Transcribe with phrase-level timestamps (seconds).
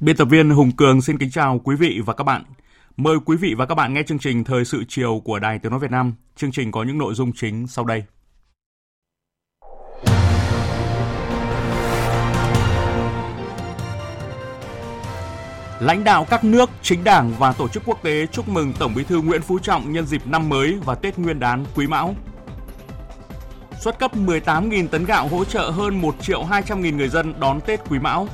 [0.00, 2.44] Biên tập viên Hùng Cường xin kính chào quý vị và các bạn.
[2.96, 5.70] Mời quý vị và các bạn nghe chương trình Thời sự chiều của Đài Tiếng
[5.70, 6.14] Nói Việt Nam.
[6.36, 8.04] Chương trình có những nội dung chính sau đây.
[15.80, 19.04] Lãnh đạo các nước, chính đảng và tổ chức quốc tế chúc mừng Tổng Bí
[19.04, 22.14] thư Nguyễn Phú Trọng nhân dịp năm mới và Tết Nguyên đán Quý Mão.
[23.80, 27.60] Xuất cấp 18.000 tấn gạo hỗ trợ hơn 1 triệu 200 nghìn người dân đón
[27.60, 28.28] Tết Quý Mão.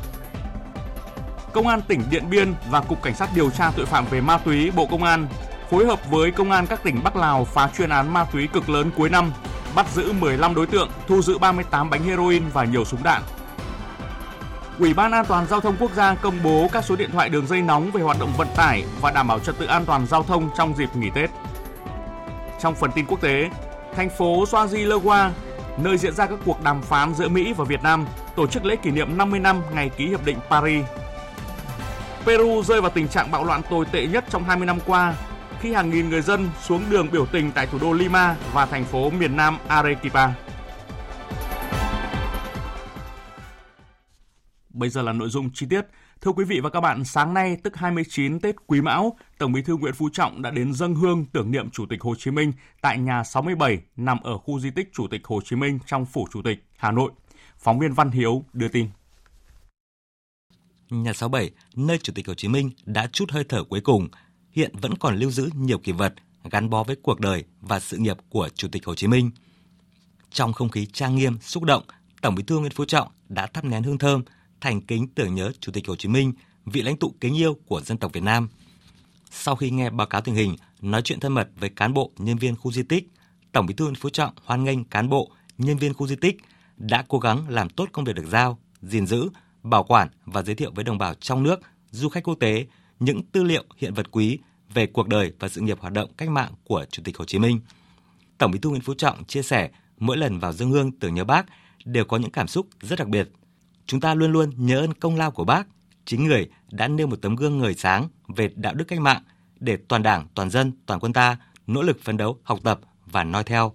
[1.55, 4.39] Công an tỉnh Điện Biên và Cục Cảnh sát điều tra tội phạm về ma
[4.39, 5.27] túy Bộ Công an
[5.71, 8.69] phối hợp với Công an các tỉnh Bắc Lào phá chuyên án ma túy cực
[8.69, 9.33] lớn cuối năm,
[9.75, 13.23] bắt giữ 15 đối tượng, thu giữ 38 bánh heroin và nhiều súng đạn.
[14.79, 17.47] Ủy ban An toàn giao thông quốc gia công bố các số điện thoại đường
[17.47, 20.23] dây nóng về hoạt động vận tải và đảm bảo trật tự an toàn giao
[20.23, 21.31] thông trong dịp nghỉ Tết.
[22.61, 23.51] Trong phần tin quốc tế,
[23.97, 25.31] thành phố Swaziluwa,
[25.79, 28.77] nơi diễn ra các cuộc đàm phán giữa Mỹ và Việt Nam, tổ chức lễ
[28.77, 30.85] kỷ niệm 50 năm ngày ký hiệp định Paris
[32.27, 35.15] Peru rơi vào tình trạng bạo loạn tồi tệ nhất trong 20 năm qua
[35.61, 38.85] khi hàng nghìn người dân xuống đường biểu tình tại thủ đô Lima và thành
[38.85, 40.29] phố miền Nam Arequipa.
[44.69, 45.87] Bây giờ là nội dung chi tiết.
[46.21, 49.63] Thưa quý vị và các bạn, sáng nay tức 29 Tết Quý Mão, Tổng Bí
[49.63, 52.53] thư Nguyễn Phú Trọng đã đến dâng hương tưởng niệm Chủ tịch Hồ Chí Minh
[52.81, 56.27] tại nhà 67 nằm ở khu di tích Chủ tịch Hồ Chí Minh trong phủ
[56.33, 57.13] Chủ tịch, Hà Nội.
[57.59, 58.89] Phóng viên Văn Hiếu đưa tin
[61.03, 64.09] nhà 67, nơi Chủ tịch Hồ Chí Minh đã chút hơi thở cuối cùng,
[64.51, 66.15] hiện vẫn còn lưu giữ nhiều kỷ vật
[66.51, 69.31] gắn bó với cuộc đời và sự nghiệp của Chủ tịch Hồ Chí Minh.
[70.31, 71.83] Trong không khí trang nghiêm, xúc động,
[72.23, 74.23] Tổng Bí thư Nguyễn Phú Trọng đã thắp nén hương thơm,
[74.61, 76.33] thành kính tưởng nhớ Chủ tịch Hồ Chí Minh,
[76.67, 78.49] vị lãnh tụ kính yêu của dân tộc Việt Nam.
[79.31, 82.39] Sau khi nghe báo cáo tình hình, nói chuyện thân mật với cán bộ, nhân
[82.39, 83.09] viên khu di tích,
[83.53, 86.37] Tổng Bí thư Nguyễn Phú Trọng hoan nghênh cán bộ, nhân viên khu di tích
[86.77, 89.29] đã cố gắng làm tốt công việc được giao, gìn giữ,
[89.65, 91.61] bảo quản và giới thiệu với đồng bào trong nước,
[91.91, 92.67] du khách quốc tế
[93.01, 94.39] những tư liệu hiện vật quý
[94.75, 97.39] về cuộc đời và sự nghiệp hoạt động cách mạng của Chủ tịch Hồ Chí
[97.39, 97.61] Minh.
[98.39, 101.25] Tổng Bí thư Nguyễn Phú Trọng chia sẻ, mỗi lần vào dân hương tưởng nhớ
[101.25, 101.47] Bác
[101.85, 103.29] đều có những cảm xúc rất đặc biệt.
[103.87, 105.67] Chúng ta luôn luôn nhớ ơn công lao của Bác,
[106.05, 109.23] chính người đã nêu một tấm gương ngời sáng về đạo đức cách mạng
[109.61, 111.37] để toàn Đảng, toàn dân, toàn quân ta
[111.67, 113.73] nỗ lực phấn đấu, học tập và noi theo.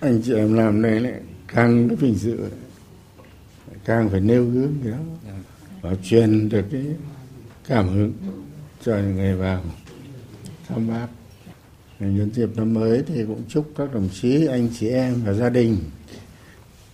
[0.00, 2.50] Anh chị em làm này lại càng vinh dự
[3.84, 4.98] càng phải nêu gương gì đó.
[5.80, 6.86] Và truyền được cái
[7.68, 8.12] cảm hứng
[8.84, 9.62] cho những người vào
[10.68, 11.06] thăm bác.
[12.00, 15.48] Nhân dịp năm mới thì cũng chúc các đồng chí anh chị em và gia
[15.48, 15.76] đình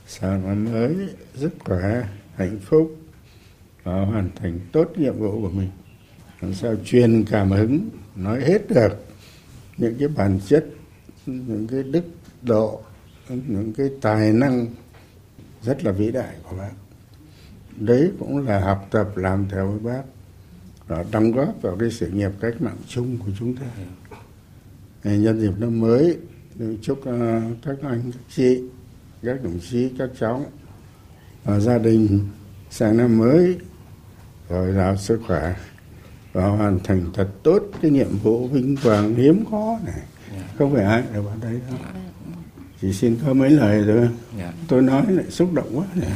[0.06, 0.94] sang năm mới
[1.34, 2.96] rất khỏe hạnh phúc
[3.82, 5.70] và hoàn thành tốt nhiệm vụ của mình.
[6.40, 9.06] Làm sao truyền cảm hứng nói hết được
[9.76, 10.66] những cái bản chất
[11.26, 12.04] những cái đức
[12.42, 12.80] độ
[13.28, 14.66] những cái tài năng
[15.62, 16.70] rất là vĩ đại của bác.
[17.76, 20.02] Đấy cũng là học tập làm theo với bác
[20.86, 23.66] và đóng góp vào cái sự nghiệp cách mạng chung của chúng ta.
[25.04, 26.18] Nhân dịp năm mới
[26.82, 28.62] chúc ờ, các anh các chị
[29.22, 30.46] các đồng chí các cháu
[31.44, 32.28] và gia đình
[32.70, 33.58] sang năm mới
[34.48, 35.56] rồi giàu sức khỏe
[36.32, 40.00] và hoàn thành thật tốt cái nhiệm vụ vinh quang hiếm có này.
[40.58, 41.78] Không phải ai đều vào đây đâu
[42.86, 44.08] chỉ xin có mấy lời thôi
[44.38, 44.52] dạ.
[44.68, 46.10] tôi nói lại xúc động quá này.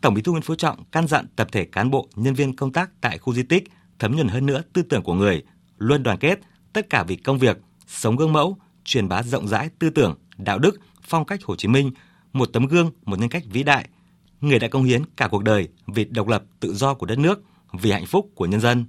[0.00, 2.72] Tổng Bí thư Nguyễn Phú Trọng căn dặn tập thể cán bộ, nhân viên công
[2.72, 3.64] tác tại khu di tích
[3.98, 5.42] thấm nhuần hơn nữa tư tưởng của người,
[5.78, 6.40] luôn đoàn kết,
[6.72, 10.58] tất cả vì công việc, sống gương mẫu, truyền bá rộng rãi tư tưởng, đạo
[10.58, 11.90] đức, phong cách Hồ Chí Minh,
[12.32, 13.88] một tấm gương, một nhân cách vĩ đại.
[14.40, 17.42] Người đã công hiến cả cuộc đời vì độc lập, tự do của đất nước,
[17.72, 18.84] vì hạnh phúc của nhân dân.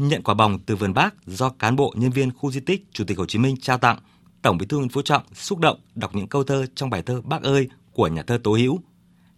[0.00, 3.04] Nhận quả bóng từ vườn bác do cán bộ nhân viên khu di tích Chủ
[3.04, 3.98] tịch Hồ Chí Minh trao tặng,
[4.42, 7.20] Tổng Bí thư Nguyễn Phú Trọng xúc động đọc những câu thơ trong bài thơ
[7.24, 8.80] Bác ơi của nhà thơ Tố Hữu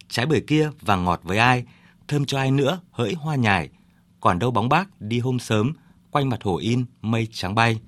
[0.09, 1.65] trái bưởi kia vàng ngọt với ai,
[2.09, 3.71] thơm cho ai nữa hỡi hoa nhài,
[4.21, 5.73] còn đâu bóng bác đi hôm sớm,
[6.11, 7.81] quanh mặt hồ in mây trắng bay.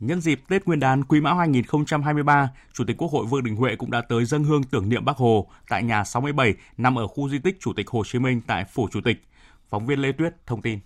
[0.00, 3.76] Nhân dịp Tết Nguyên đán Quý Mão 2023, Chủ tịch Quốc hội Vương Đình Huệ
[3.76, 7.28] cũng đã tới dân hương tưởng niệm Bác Hồ tại nhà 67 nằm ở khu
[7.28, 9.22] di tích Chủ tịch Hồ Chí Minh tại Phủ Chủ tịch.
[9.70, 10.78] Phóng viên Lê Tuyết thông tin.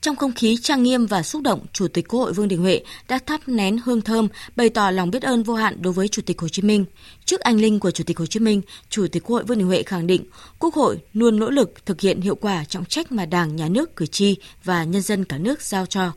[0.00, 2.80] Trong không khí trang nghiêm và xúc động, Chủ tịch Quốc hội Vương Đình Huệ
[3.08, 6.22] đã thắp nén hương thơm, bày tỏ lòng biết ơn vô hạn đối với Chủ
[6.26, 6.84] tịch Hồ Chí Minh.
[7.24, 9.66] Trước anh linh của Chủ tịch Hồ Chí Minh, Chủ tịch Quốc hội Vương Đình
[9.66, 10.24] Huệ khẳng định
[10.58, 13.96] Quốc hội luôn nỗ lực thực hiện hiệu quả trọng trách mà Đảng, Nhà nước,
[13.96, 16.12] cử tri và nhân dân cả nước giao cho.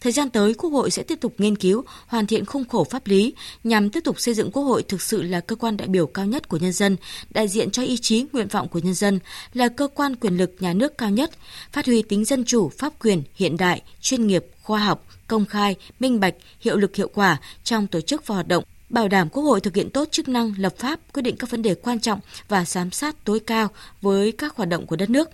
[0.00, 3.06] Thời gian tới, Quốc hội sẽ tiếp tục nghiên cứu, hoàn thiện khung khổ pháp
[3.06, 3.34] lý
[3.64, 6.26] nhằm tiếp tục xây dựng Quốc hội thực sự là cơ quan đại biểu cao
[6.26, 6.96] nhất của nhân dân,
[7.30, 9.20] đại diện cho ý chí, nguyện vọng của nhân dân,
[9.54, 11.30] là cơ quan quyền lực nhà nước cao nhất,
[11.72, 15.76] phát huy tính dân chủ, pháp quyền, hiện đại, chuyên nghiệp, khoa học, công khai,
[16.00, 19.42] minh bạch, hiệu lực hiệu quả trong tổ chức và hoạt động bảo đảm Quốc
[19.42, 22.20] hội thực hiện tốt chức năng lập pháp, quyết định các vấn đề quan trọng
[22.48, 23.68] và giám sát tối cao
[24.02, 25.30] với các hoạt động của đất nước.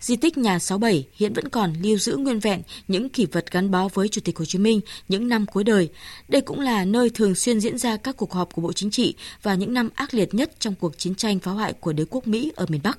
[0.00, 3.70] Di tích nhà 67 hiện vẫn còn lưu giữ nguyên vẹn những kỷ vật gắn
[3.70, 5.88] bó với Chủ tịch Hồ Chí Minh những năm cuối đời.
[6.28, 9.14] Đây cũng là nơi thường xuyên diễn ra các cuộc họp của Bộ Chính trị
[9.42, 12.26] và những năm ác liệt nhất trong cuộc chiến tranh phá hoại của đế quốc
[12.26, 12.98] Mỹ ở miền Bắc.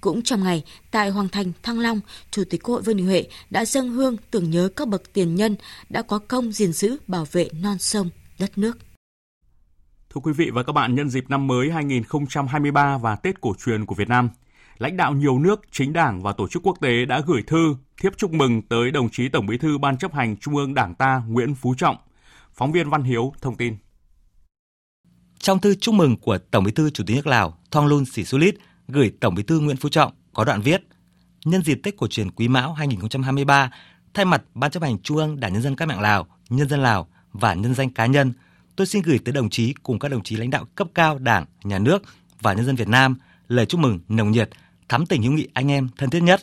[0.00, 2.00] Cũng trong ngày, tại Hoàng Thành, Thăng Long,
[2.30, 5.34] Chủ tịch Quốc hội Vương Đình Huệ đã dâng hương tưởng nhớ các bậc tiền
[5.34, 5.56] nhân
[5.88, 8.78] đã có công gìn giữ bảo vệ non sông, đất nước.
[10.14, 13.86] Thưa quý vị và các bạn, nhân dịp năm mới 2023 và Tết cổ truyền
[13.86, 14.28] của Việt Nam,
[14.80, 18.12] lãnh đạo nhiều nước, chính đảng và tổ chức quốc tế đã gửi thư, thiếp
[18.16, 21.22] chúc mừng tới đồng chí Tổng Bí thư Ban chấp hành Trung ương Đảng ta
[21.28, 21.96] Nguyễn Phú Trọng.
[22.54, 23.76] Phóng viên Văn Hiếu thông tin.
[25.38, 28.54] Trong thư chúc mừng của Tổng Bí thư Chủ tịch nước Lào Thonglun Sisulit
[28.88, 30.82] gửi Tổng Bí thư Nguyễn Phú Trọng có đoạn viết:
[31.44, 33.70] Nhân dịp Tết cổ truyền Quý Mão 2023,
[34.14, 36.82] thay mặt Ban chấp hành Trung ương Đảng nhân dân các mạng Lào, nhân dân
[36.82, 38.32] Lào và nhân danh cá nhân,
[38.76, 41.44] tôi xin gửi tới đồng chí cùng các đồng chí lãnh đạo cấp cao Đảng,
[41.64, 42.02] Nhà nước
[42.40, 43.16] và nhân dân Việt Nam
[43.48, 44.50] lời chúc mừng nồng nhiệt
[44.90, 46.42] thắm tình hữu nghị anh em thân thiết nhất.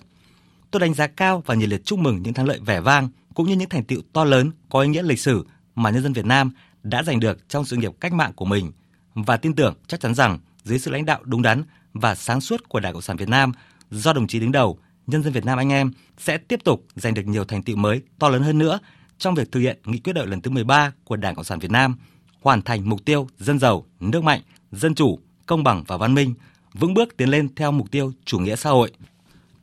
[0.72, 3.48] Tôi đánh giá cao và nhiệt liệt chúc mừng những thắng lợi vẻ vang cũng
[3.48, 5.46] như những thành tựu to lớn có ý nghĩa lịch sử
[5.76, 6.52] mà nhân dân Việt Nam
[6.84, 8.72] đã giành được trong sự nghiệp cách mạng của mình
[9.16, 11.64] và tin tưởng chắc chắn rằng dưới sự lãnh đạo đúng đắn
[11.94, 13.52] và sáng suốt của Đảng Cộng sản Việt Nam
[13.92, 17.14] do đồng chí đứng đầu, nhân dân Việt Nam anh em sẽ tiếp tục giành
[17.14, 18.80] được nhiều thành tựu mới to lớn hơn nữa
[19.18, 21.72] trong việc thực hiện nghị quyết đại lần thứ 13 của Đảng Cộng sản Việt
[21.72, 21.96] Nam,
[22.42, 24.42] hoàn thành mục tiêu dân giàu, nước mạnh,
[24.72, 26.34] dân chủ, công bằng và văn minh,
[26.80, 28.92] vững bước tiến lên theo mục tiêu chủ nghĩa xã hội.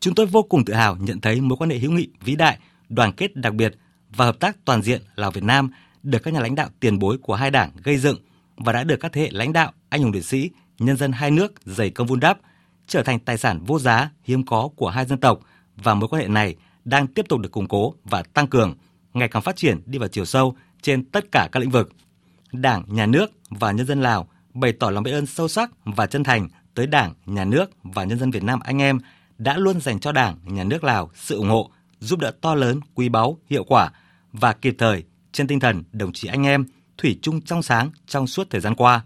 [0.00, 2.58] Chúng tôi vô cùng tự hào nhận thấy mối quan hệ hữu nghị vĩ đại,
[2.88, 3.74] đoàn kết đặc biệt
[4.10, 5.70] và hợp tác toàn diện Lào Việt Nam
[6.02, 8.18] được các nhà lãnh đạo tiền bối của hai đảng gây dựng
[8.56, 11.30] và đã được các thế hệ lãnh đạo, anh hùng liệt sĩ, nhân dân hai
[11.30, 12.38] nước dày công vun đắp,
[12.86, 15.40] trở thành tài sản vô giá hiếm có của hai dân tộc
[15.76, 18.74] và mối quan hệ này đang tiếp tục được củng cố và tăng cường,
[19.14, 21.92] ngày càng phát triển đi vào chiều sâu trên tất cả các lĩnh vực.
[22.52, 26.06] Đảng, Nhà nước và nhân dân Lào bày tỏ lòng biết ơn sâu sắc và
[26.06, 28.98] chân thành tới Đảng, Nhà nước và nhân dân Việt Nam anh em
[29.38, 32.80] đã luôn dành cho Đảng, Nhà nước Lào sự ủng hộ, giúp đỡ to lớn,
[32.94, 33.90] quý báu, hiệu quả
[34.32, 36.64] và kịp thời trên tinh thần đồng chí anh em
[36.98, 39.02] thủy chung trong sáng trong suốt thời gian qua.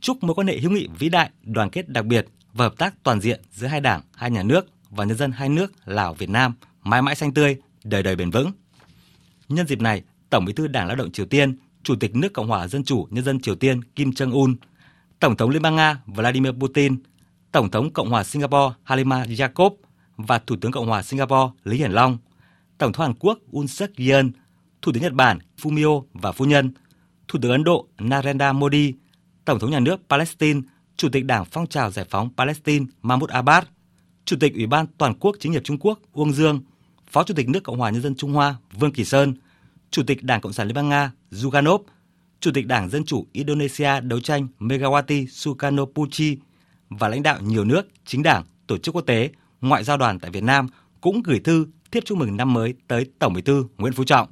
[0.00, 2.94] Chúc mối quan hệ hữu nghị vĩ đại, đoàn kết đặc biệt và hợp tác
[3.02, 6.30] toàn diện giữa hai đảng, hai nhà nước và nhân dân hai nước Lào Việt
[6.30, 8.52] Nam mãi mãi xanh tươi, đời đời bền vững.
[9.48, 12.48] Nhân dịp này, Tổng Bí thư Đảng Lao động Triều Tiên, Chủ tịch nước Cộng
[12.48, 14.56] hòa Dân chủ Nhân dân Triều Tiên Kim Jong Un
[15.20, 16.96] Tổng thống Liên bang Nga Vladimir Putin,
[17.52, 19.72] Tổng thống Cộng hòa Singapore Halima Yacob
[20.16, 22.18] và Thủ tướng Cộng hòa Singapore Lý Hiển Long,
[22.78, 24.26] Tổng thống Hàn Quốc Yoon suk yeol
[24.82, 26.72] Thủ tướng Nhật Bản Fumio và phu nhân,
[27.28, 28.94] Thủ tướng Ấn Độ Narendra Modi,
[29.44, 30.60] Tổng thống nhà nước Palestine,
[30.96, 33.64] Chủ tịch Đảng Phong trào Giải phóng Palestine Mahmoud Abbas,
[34.24, 36.60] Chủ tịch Ủy ban Toàn quốc Chính hiệp Trung Quốc Uông Dương,
[37.10, 39.34] Phó Chủ tịch nước Cộng hòa Nhân dân Trung Hoa Vương Kỳ Sơn,
[39.90, 41.78] Chủ tịch Đảng Cộng sản Liên bang Nga Zuganov,
[42.40, 46.38] Chủ tịch Đảng Dân chủ Indonesia đấu tranh Megawati Sukarno Putri
[46.88, 49.30] và lãnh đạo nhiều nước, chính đảng, tổ chức quốc tế,
[49.60, 50.68] ngoại giao đoàn tại Việt Nam
[51.00, 54.28] cũng gửi thư tiếp chúc mừng năm mới tới Tổng Bí thư Nguyễn Phú Trọng.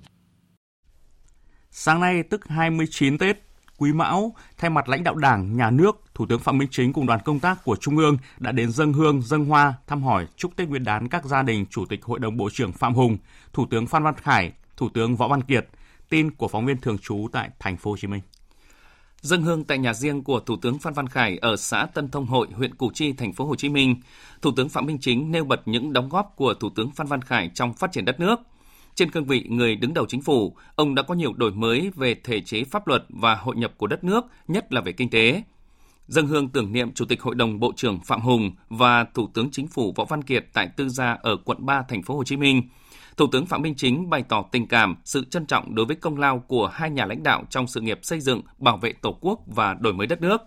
[1.71, 3.43] Sáng nay tức 29 Tết,
[3.79, 7.07] Quý Mão, thay mặt lãnh đạo Đảng, Nhà nước, Thủ tướng Phạm Minh Chính cùng
[7.07, 10.57] đoàn công tác của Trung ương đã đến dân hương, dân hoa, thăm hỏi, chúc
[10.57, 13.19] Tết Nguyên đán các gia đình Chủ tịch Hội đồng Bộ trưởng Phạm Hùng,
[13.53, 15.69] Thủ tướng Phan Văn Khải, Thủ tướng Võ Văn Kiệt,
[16.09, 18.21] Tin của phóng viên thường trú tại thành phố Hồ Chí Minh.
[19.21, 22.27] Dân hương tại nhà riêng của Thủ tướng Phan Văn Khải ở xã Tân Thông
[22.27, 23.97] Hội, huyện Củ Chi, thành phố Hồ Chí Minh,
[24.43, 27.23] Thủ tướng Phạm Minh Chính nêu bật những đóng góp của Thủ tướng Phan Văn
[27.23, 28.41] Khải trong phát triển đất nước.
[28.95, 32.15] Trên cương vị người đứng đầu chính phủ, ông đã có nhiều đổi mới về
[32.25, 35.43] thể chế pháp luật và hội nhập của đất nước, nhất là về kinh tế.
[36.09, 39.51] Dân hương tưởng niệm Chủ tịch Hội đồng Bộ trưởng Phạm Hùng và Thủ tướng
[39.53, 42.37] Chính phủ Võ Văn Kiệt tại Tư Gia ở quận 3 thành phố Hồ Chí
[42.37, 42.63] Minh–
[43.19, 46.19] Thủ tướng Phạm Minh Chính bày tỏ tình cảm, sự trân trọng đối với công
[46.19, 49.41] lao của hai nhà lãnh đạo trong sự nghiệp xây dựng, bảo vệ Tổ quốc
[49.47, 50.43] và đổi mới đất nước.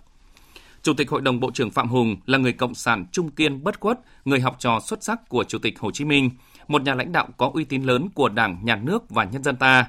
[0.82, 3.80] Chủ tịch Hội đồng Bộ trưởng Phạm Hùng là người cộng sản trung kiên bất
[3.80, 6.30] khuất, người học trò xuất sắc của Chủ tịch Hồ Chí Minh,
[6.68, 9.56] một nhà lãnh đạo có uy tín lớn của Đảng, Nhà nước và nhân dân
[9.56, 9.86] ta.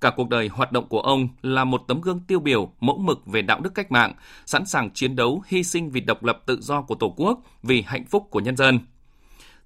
[0.00, 3.26] Cả cuộc đời hoạt động của ông là một tấm gương tiêu biểu, mẫu mực
[3.26, 4.12] về đạo đức cách mạng,
[4.46, 7.82] sẵn sàng chiến đấu, hy sinh vì độc lập tự do của Tổ quốc, vì
[7.82, 8.78] hạnh phúc của nhân dân.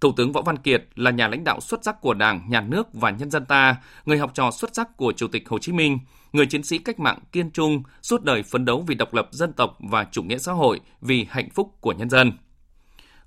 [0.01, 2.87] Thủ tướng Võ Văn Kiệt là nhà lãnh đạo xuất sắc của Đảng, Nhà nước
[2.93, 3.77] và nhân dân ta,
[4.07, 5.99] người học trò xuất sắc của Chủ tịch Hồ Chí Minh,
[6.33, 9.53] người chiến sĩ cách mạng kiên trung, suốt đời phấn đấu vì độc lập dân
[9.53, 12.33] tộc và chủ nghĩa xã hội, vì hạnh phúc của nhân dân.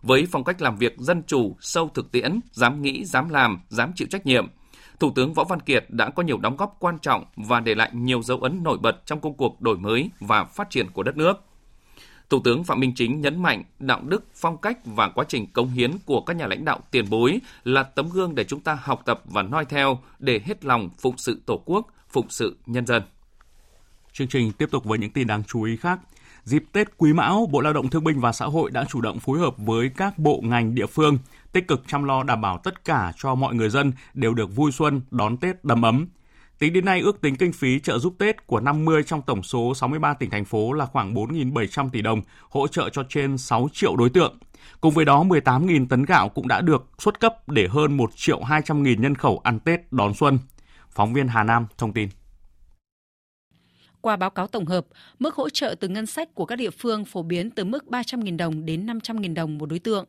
[0.01, 3.91] Với phong cách làm việc dân chủ, sâu thực tiễn, dám nghĩ, dám làm, dám
[3.95, 4.47] chịu trách nhiệm,
[5.01, 7.89] Thủ tướng Võ Văn Kiệt đã có nhiều đóng góp quan trọng và để lại
[7.93, 11.17] nhiều dấu ấn nổi bật trong công cuộc đổi mới và phát triển của đất
[11.17, 11.50] nước.
[12.31, 15.69] Thủ tướng Phạm Minh Chính nhấn mạnh đạo đức, phong cách và quá trình công
[15.69, 19.01] hiến của các nhà lãnh đạo tiền bối là tấm gương để chúng ta học
[19.05, 23.03] tập và noi theo để hết lòng phụng sự Tổ quốc, phụng sự nhân dân.
[24.13, 25.99] Chương trình tiếp tục với những tin đáng chú ý khác.
[26.43, 29.19] Dịp Tết Quý Mão, Bộ Lao động Thương binh và Xã hội đã chủ động
[29.19, 31.17] phối hợp với các bộ ngành địa phương
[31.51, 34.71] tích cực chăm lo đảm bảo tất cả cho mọi người dân đều được vui
[34.71, 36.07] xuân, đón Tết đầm ấm.
[36.61, 39.73] Tính đến nay, ước tính kinh phí trợ giúp Tết của 50 trong tổng số
[39.75, 43.95] 63 tỉnh thành phố là khoảng 4.700 tỷ đồng, hỗ trợ cho trên 6 triệu
[43.95, 44.37] đối tượng.
[44.81, 48.43] Cùng với đó, 18.000 tấn gạo cũng đã được xuất cấp để hơn 1 triệu
[48.43, 50.39] 200 nghìn nhân khẩu ăn Tết đón xuân.
[50.89, 52.09] Phóng viên Hà Nam thông tin.
[54.01, 54.85] Qua báo cáo tổng hợp,
[55.19, 58.37] mức hỗ trợ từ ngân sách của các địa phương phổ biến từ mức 300.000
[58.37, 60.05] đồng đến 500.000 đồng một đối tượng.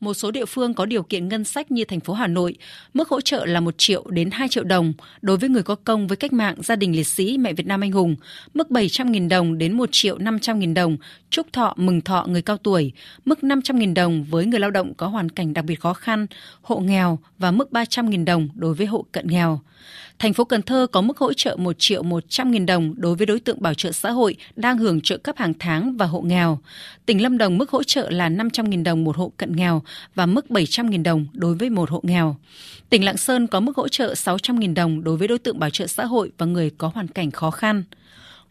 [0.00, 2.56] Một số địa phương có điều kiện ngân sách như thành phố Hà Nội,
[2.94, 6.06] mức hỗ trợ là 1 triệu đến 2 triệu đồng đối với người có công
[6.06, 8.16] với cách mạng gia đình liệt sĩ mẹ Việt Nam anh hùng,
[8.54, 10.96] mức 700.000 đồng đến 1 triệu 500.000 đồng
[11.30, 12.92] chúc thọ mừng thọ người cao tuổi,
[13.24, 16.26] mức 500.000 đồng với người lao động có hoàn cảnh đặc biệt khó khăn,
[16.62, 19.60] hộ nghèo và mức 300.000 đồng đối với hộ cận nghèo.
[20.18, 23.26] Thành phố Cần Thơ có mức hỗ trợ 1 triệu 100 nghìn đồng đối với
[23.26, 26.58] đối tượng bảo trợ xã hội đang hưởng trợ cấp hàng tháng và hộ nghèo.
[27.06, 29.82] Tỉnh Lâm Đồng mức hỗ trợ là 500 nghìn đồng một hộ cận nghèo
[30.14, 32.36] và mức 700 nghìn đồng đối với một hộ nghèo.
[32.90, 35.70] Tỉnh Lạng Sơn có mức hỗ trợ 600 nghìn đồng đối với đối tượng bảo
[35.70, 37.84] trợ xã hội và người có hoàn cảnh khó khăn.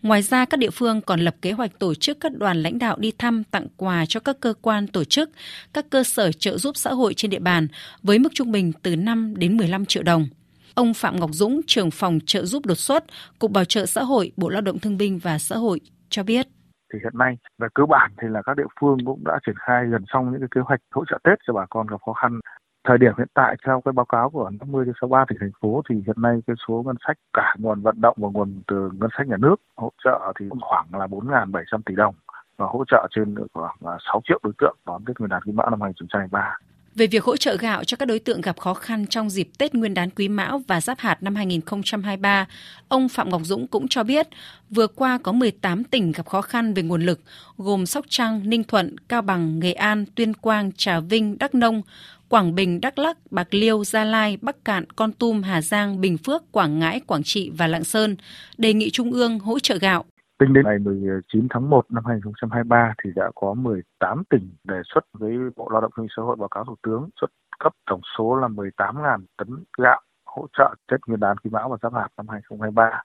[0.04, 2.98] Ngoài ra, các địa phương còn lập kế hoạch tổ chức các đoàn lãnh đạo
[3.00, 5.30] đi thăm tặng quà cho các cơ quan tổ chức,
[5.74, 7.68] các cơ sở trợ giúp xã hội trên địa bàn
[8.04, 10.28] với mức trung bình từ 5 đến 15 triệu đồng.
[10.76, 13.04] Ông Phạm Ngọc Dũng, trưởng phòng trợ giúp đột xuất,
[13.40, 16.48] Cục Bảo trợ xã hội, Bộ Lao động Thương binh và Xã hội cho biết
[16.94, 19.86] thì hiện nay về cơ bản thì là các địa phương cũng đã triển khai
[19.86, 22.40] gần xong những cái kế hoạch hỗ trợ Tết cho bà con gặp khó khăn.
[22.88, 25.82] Thời điểm hiện tại theo cái báo cáo của 50 đến 63 tỉnh thành phố
[25.90, 29.10] thì hiện nay cái số ngân sách cả nguồn vận động và nguồn từ ngân
[29.18, 32.16] sách nhà nước hỗ trợ thì khoảng là 4.700 tỷ đồng
[32.58, 35.70] và hỗ trợ trên khoảng 6 triệu đối tượng đón Tết Nguyên đán Quý Mão
[35.70, 36.58] năm 2023
[36.96, 39.76] về việc hỗ trợ gạo cho các đối tượng gặp khó khăn trong dịp Tết
[39.76, 42.48] Nguyên đán Quý Mão và Giáp Hạt năm 2023,
[42.88, 44.28] ông Phạm Ngọc Dũng cũng cho biết,
[44.70, 47.20] vừa qua có 18 tỉnh gặp khó khăn về nguồn lực,
[47.58, 51.82] gồm Sóc Trăng, Ninh Thuận, Cao Bằng, Nghệ An, Tuyên Quang, Trà Vinh, Đắk Nông,
[52.30, 56.18] Quảng Bình, Đắk lắc, Bạc Liêu, Gia Lai, Bắc Cạn, Con Tum, Hà Giang, Bình
[56.18, 58.16] Phước, Quảng Ngãi, Quảng Trị và Lạng Sơn,
[58.58, 60.06] đề nghị Trung ương hỗ trợ gạo.
[60.40, 65.02] Tính đến ngày 19 tháng 1 năm 2023 thì đã có 18 tỉnh đề xuất
[65.14, 67.28] với Bộ Lao động Thương binh Xã hội báo cáo Thủ tướng xuất
[67.60, 71.78] cấp tổng số là 18.000 tấn gạo hỗ trợ Tết Nguyên đán Quý Mão và
[71.82, 73.04] Giáp Hạt năm 2023.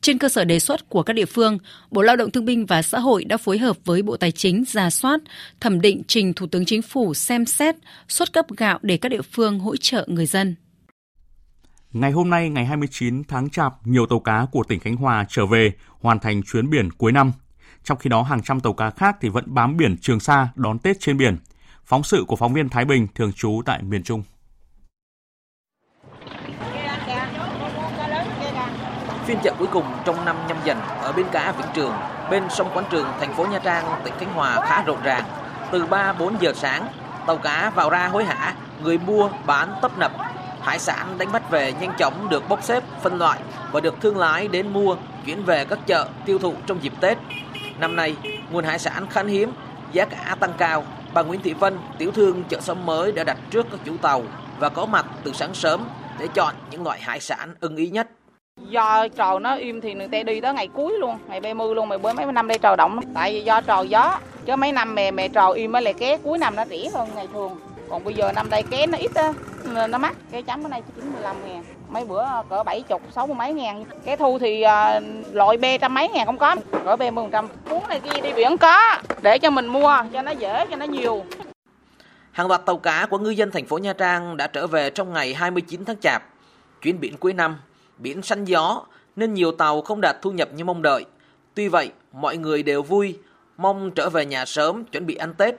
[0.00, 1.58] Trên cơ sở đề xuất của các địa phương,
[1.90, 4.64] Bộ Lao động Thương binh và Xã hội đã phối hợp với Bộ Tài chính
[4.66, 5.20] ra soát,
[5.60, 7.76] thẩm định trình Thủ tướng Chính phủ xem xét
[8.08, 10.54] xuất cấp gạo để các địa phương hỗ trợ người dân.
[12.00, 15.46] Ngày hôm nay, ngày 29 tháng Chạp, nhiều tàu cá của tỉnh Khánh Hòa trở
[15.46, 17.32] về hoàn thành chuyến biển cuối năm.
[17.84, 20.78] Trong khi đó, hàng trăm tàu cá khác thì vẫn bám biển Trường Sa đón
[20.78, 21.38] Tết trên biển.
[21.84, 24.22] Phóng sự của phóng viên Thái Bình thường trú tại miền Trung.
[29.24, 31.92] Phiên chợ cuối cùng trong năm nhâm dần ở bến cá Vĩnh Trường,
[32.30, 35.24] bên sông Quán Trường, thành phố Nha Trang, tỉnh Khánh Hòa khá rộn ràng.
[35.72, 36.88] Từ 3-4 giờ sáng,
[37.26, 40.12] tàu cá vào ra hối hả, người mua bán tấp nập
[40.66, 43.40] Hải sản đánh bắt về nhanh chóng được bốc xếp, phân loại
[43.72, 44.96] và được thương lái đến mua,
[45.26, 47.18] chuyển về các chợ tiêu thụ trong dịp Tết.
[47.78, 48.16] Năm nay,
[48.50, 49.52] nguồn hải sản khan hiếm,
[49.92, 50.84] giá cả tăng cao.
[51.14, 54.22] Bà Nguyễn Thị Vân, tiểu thương chợ Sông Mới đã đặt trước các chủ tàu
[54.58, 58.08] và có mặt từ sáng sớm để chọn những loại hải sản ưng ý nhất.
[58.68, 61.88] Do trời nó im thì người ta đi tới ngày cuối luôn, ngày 30 luôn,
[61.88, 63.00] mười mấy năm đây trời động.
[63.14, 66.16] Tại vì do trời gió, chứ mấy năm mè mè trời im mới lại ké
[66.16, 67.58] cuối năm nó rẻ hơn ngày thường
[67.90, 69.32] còn bây giờ năm đây ké nó ít á
[69.88, 70.16] nó mắc.
[70.30, 71.64] Cái chấm bữa nay chỉ 95 ngàn.
[71.88, 73.84] Mấy bữa cỡ 70 60 mấy ngàn.
[74.04, 75.02] Cái thu thì uh,
[75.32, 76.56] loại b trăm mấy ngàn không có.
[76.84, 77.48] Cỡ B 10 trăm.
[77.70, 78.98] Cuốn này kia đi biển có.
[79.22, 81.24] Để cho mình mua cho nó dễ cho nó nhiều.
[82.32, 85.12] Hàng loạt tàu cá của ngư dân thành phố Nha Trang đã trở về trong
[85.12, 86.22] ngày 29 tháng Chạp.
[86.82, 87.56] Chuyến biển cuối năm,
[87.98, 88.82] biển xanh gió
[89.16, 91.04] nên nhiều tàu không đạt thu nhập như mong đợi.
[91.54, 93.18] Tuy vậy, mọi người đều vui,
[93.56, 95.54] mong trở về nhà sớm chuẩn bị ăn Tết.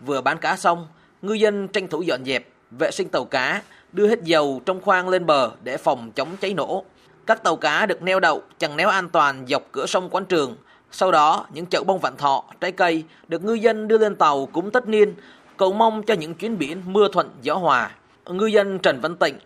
[0.00, 0.86] Vừa bán cá xong,
[1.22, 3.62] ngư dân tranh thủ dọn dẹp, vệ sinh tàu cá,
[3.92, 6.84] đưa hết dầu trong khoang lên bờ để phòng chống cháy nổ.
[7.26, 10.56] Các tàu cá được neo đậu chẳng néo an toàn dọc cửa sông Quán Trường.
[10.90, 14.46] Sau đó, những chậu bông vạn thọ, trái cây được ngư dân đưa lên tàu
[14.46, 15.14] cúng tất niên,
[15.56, 17.90] cầu mong cho những chuyến biển mưa thuận gió hòa.
[18.26, 19.38] Ngư dân Trần Văn Tịnh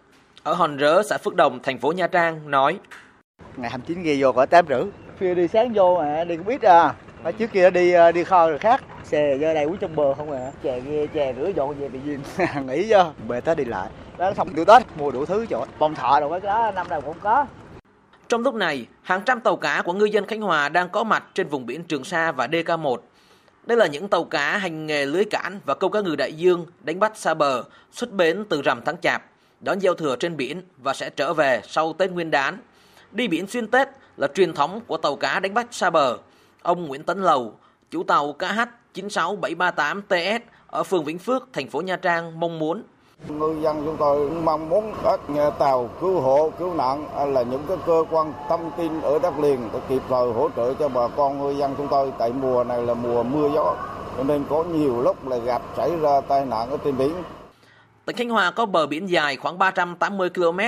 [0.42, 2.78] ở Hòn Rớ, xã Phước Đồng, thành phố Nha Trang nói:
[3.56, 4.84] Ngày 29 ghi vô có 8 rưỡi.
[5.18, 6.94] Phía đi sáng vô mà đi cũng biết à.
[7.24, 8.82] Mà trước kia đi ờ, đi kho rồi khác.
[9.04, 10.52] Xe giờ đây uống trong bờ không à.
[10.62, 12.20] Chè ghe chè rửa dọn về bị duyên.
[12.66, 13.12] Nghỉ cho.
[13.28, 13.88] Về tới đi lại.
[14.18, 15.64] Đó xong tiêu Tết mua đủ thứ chỗ.
[15.78, 17.46] Bông thọ rồi cái đó năm nào cũng có.
[18.28, 21.24] Trong lúc này, hàng trăm tàu cá của ngư dân Khánh Hòa đang có mặt
[21.34, 22.96] trên vùng biển Trường Sa và DK1.
[23.66, 26.66] Đây là những tàu cá hành nghề lưới cản và câu cá ngừ đại dương
[26.80, 29.22] đánh bắt xa bờ, xuất bến từ rằm tháng Chạp,
[29.60, 32.58] đón giao thừa trên biển và sẽ trở về sau Tết Nguyên đán.
[33.12, 36.18] Đi biển xuyên Tết là truyền thống của tàu cá đánh bắt xa bờ.
[36.62, 37.54] Ông Nguyễn Tấn Lầu,
[37.90, 42.82] chủ tàu KH96738TS ở phường Vĩnh Phước, thành phố Nha Trang mong muốn
[43.28, 47.62] Ngư dân chúng tôi mong muốn các nhà tàu cứu hộ, cứu nạn là những
[47.68, 51.08] cái cơ quan thông tin ở đất liền để kịp thời hỗ trợ cho bà
[51.08, 53.76] con ngư dân chúng tôi tại mùa này là mùa mưa gió
[54.16, 57.12] cho nên có nhiều lúc là gặp xảy ra tai nạn ở trên biển.
[58.04, 60.60] Tỉnh Khánh Hòa có bờ biển dài khoảng 380 km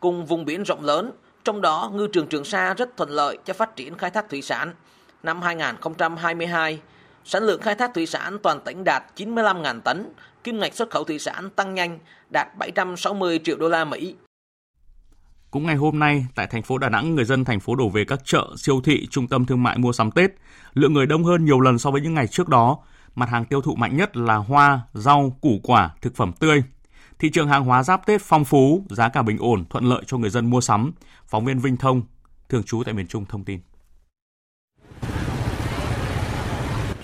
[0.00, 1.10] cùng vùng biển rộng lớn,
[1.44, 4.42] trong đó ngư trường Trường Sa rất thuận lợi cho phát triển khai thác thủy
[4.42, 4.74] sản.
[5.22, 6.80] Năm 2022,
[7.24, 10.12] sản lượng khai thác thủy sản toàn tỉnh đạt 95.000 tấn,
[10.44, 11.98] kim ngạch xuất khẩu thủy sản tăng nhanh,
[12.30, 14.14] đạt 760 triệu đô la Mỹ.
[15.50, 18.04] Cũng ngày hôm nay, tại thành phố Đà Nẵng, người dân thành phố đổ về
[18.04, 20.30] các chợ, siêu thị, trung tâm thương mại mua sắm Tết.
[20.72, 22.78] Lượng người đông hơn nhiều lần so với những ngày trước đó.
[23.14, 26.62] Mặt hàng tiêu thụ mạnh nhất là hoa, rau, củ quả, thực phẩm tươi.
[27.18, 30.16] Thị trường hàng hóa giáp Tết phong phú, giá cả bình ổn, thuận lợi cho
[30.16, 30.92] người dân mua sắm.
[31.26, 32.02] Phóng viên Vinh Thông,
[32.48, 33.60] thường trú tại miền Trung thông tin.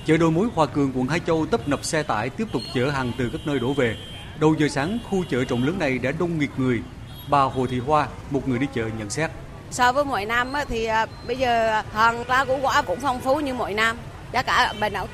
[0.07, 2.90] Chợ đầu mối Hòa Cường, quận Hải Châu tấp nập xe tải tiếp tục chở
[2.90, 3.97] hàng từ các nơi đổ về.
[4.40, 6.83] Đầu giờ sáng, khu chợ rộng lớn này đã đông nghịt người.
[7.31, 9.31] Bà Hồ Thị Hoa, một người đi chợ nhận xét.
[9.71, 13.40] So với mỗi năm thì à, bây giờ hàng lá củ quả cũng phong phú
[13.40, 13.97] như mỗi năm,
[14.33, 15.09] giá cả bình ổn.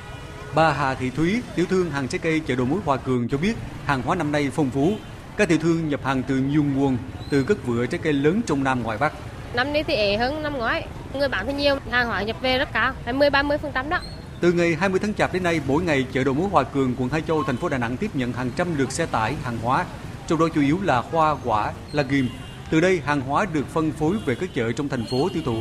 [0.55, 3.37] Bà Hà Thị Thúy, tiểu thương hàng trái cây chợ đầu mối Hòa Cường cho
[3.37, 3.53] biết
[3.85, 4.93] hàng hóa năm nay phong phú.
[5.37, 6.97] Các tiểu thương nhập hàng từ nhiều nguồn,
[7.29, 9.13] từ các vựa trái cây lớn trong Nam ngoài Bắc.
[9.53, 12.57] Năm nay thì ế hơn năm ngoái, người bán thì nhiều, hàng hóa nhập về
[12.57, 13.99] rất cao, 20-30% đó.
[14.41, 17.09] Từ ngày 20 tháng Chạp đến nay, mỗi ngày chợ đầu mối Hòa Cường, quận
[17.09, 19.85] Hải Châu, thành phố Đà Nẵng tiếp nhận hàng trăm lượt xe tải hàng hóa,
[20.27, 22.29] trong đó chủ yếu là hoa quả, là ghim.
[22.71, 25.57] Từ đây, hàng hóa được phân phối về các chợ trong thành phố tiêu thụ.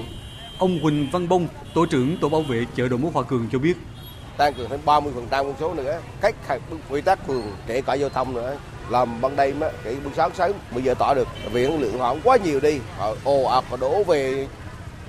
[0.59, 3.59] Ông Huỳnh Văn Bông, tổ trưởng tổ bảo vệ chợ đầu mối Hòa Cường cho
[3.59, 3.77] biết.
[4.37, 6.35] Tăng cường thêm 30% con số nữa, cách
[6.91, 8.57] quy tắc phường, kể cả giao thông nữa.
[8.91, 11.29] Làm ban đêm á, cái buổi sáng sớm bây giờ tỏ được.
[11.53, 12.79] Vì lượng họ quá nhiều đi.
[12.97, 14.47] Họ ồ ạt họ đổ về.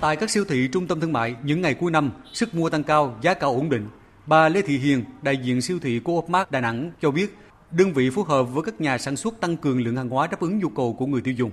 [0.02, 2.84] Tại các siêu thị trung tâm thương mại, những ngày cuối năm, sức mua tăng
[2.84, 3.90] cao, giá cả ổn định.
[4.26, 7.38] Bà Lê Thị Hiền, đại diện siêu thị Co-op Mart Đà Nẵng cho biết,
[7.72, 10.40] đơn vị phối hợp với các nhà sản xuất tăng cường lượng hàng hóa đáp
[10.40, 11.52] ứng nhu cầu của người tiêu dùng.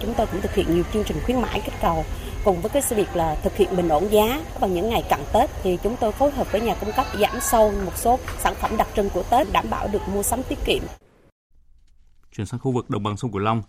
[0.00, 2.04] Chúng tôi cũng thực hiện nhiều chương trình khuyến mãi kích cầu
[2.44, 5.20] cùng với cái sự việc là thực hiện bình ổn giá vào những ngày cận
[5.32, 8.54] Tết thì chúng tôi phối hợp với nhà cung cấp giảm sâu một số sản
[8.60, 10.82] phẩm đặc trưng của Tết đảm bảo được mua sắm tiết kiệm.
[12.36, 13.62] Chuyển sang khu vực đồng bằng sông Cửu Long,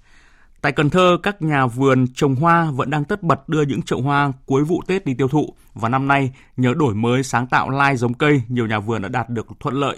[0.61, 4.01] Tại Cần Thơ, các nhà vườn trồng hoa vẫn đang tất bật đưa những chậu
[4.01, 5.53] hoa cuối vụ Tết đi tiêu thụ.
[5.73, 9.09] Và năm nay, nhờ đổi mới sáng tạo lai giống cây, nhiều nhà vườn đã
[9.09, 9.97] đạt được thuận lợi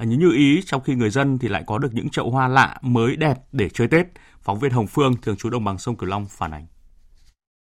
[0.00, 2.78] như như ý, trong khi người dân thì lại có được những chậu hoa lạ,
[2.82, 4.06] mới đẹp để chơi Tết.
[4.42, 6.66] Phóng viên Hồng Phương, thường trú đồng bằng sông Cửu Long phản ánh.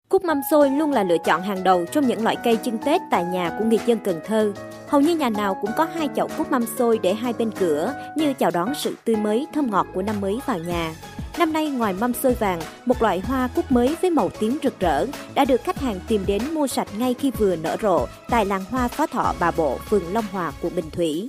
[0.08, 3.00] Cúc mâm xôi luôn là lựa chọn hàng đầu trong những loại cây chưng Tết
[3.10, 4.52] tại nhà của người dân Cần Thơ.
[4.88, 7.94] Hầu như nhà nào cũng có hai chậu cúc mâm xôi để hai bên cửa,
[8.16, 10.94] như chào đón sự tươi mới, thơm ngọt của năm mới vào nhà.
[11.38, 14.80] Năm nay ngoài mâm xôi vàng, một loại hoa cúc mới với màu tím rực
[14.80, 18.44] rỡ đã được khách hàng tìm đến mua sạch ngay khi vừa nở rộ tại
[18.44, 21.28] làng hoa Phó Thọ Bà Bộ, phường Long Hòa, quận Bình Thủy.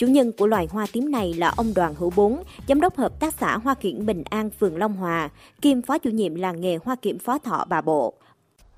[0.00, 3.20] Chủ nhân của loài hoa tím này là ông Đoàn Hữu Bốn, giám đốc hợp
[3.20, 5.28] tác xã Hoa Kiển Bình An, phường Long Hòa,
[5.62, 8.14] kiêm phó chủ nhiệm làng nghề Hoa Kiển Phó Thọ Bà Bộ.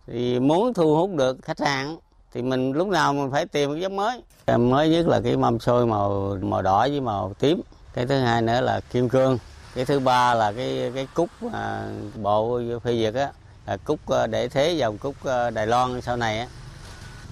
[0.07, 1.97] Thì muốn thu hút được khách hàng
[2.33, 4.23] thì mình lúc nào mình phải tìm cái giống mới.
[4.59, 7.61] Mới nhất là cái mâm xôi màu màu đỏ với màu tím.
[7.95, 9.39] Cái thứ hai nữa là kim cương
[9.75, 11.89] cái thứ ba là cái cái cúc à,
[12.23, 13.33] bộ phê duyệt á
[13.67, 16.47] là cúc à, để thế dòng cúc à, Đài Loan sau này á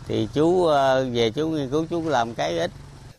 [0.06, 2.70] thì chú à, về chú nghiên cứu chú làm cái ít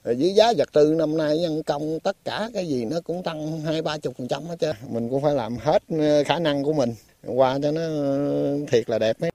[0.04, 3.62] với giá vật tư năm nay nhân công tất cả cái gì nó cũng tăng
[3.62, 6.64] hai ba chục phần trăm hết trơn mình cũng phải làm hết ờ, khả năng
[6.64, 6.94] của mình
[7.26, 9.32] qua cho nó ờ, thiệt là đẹp ấy.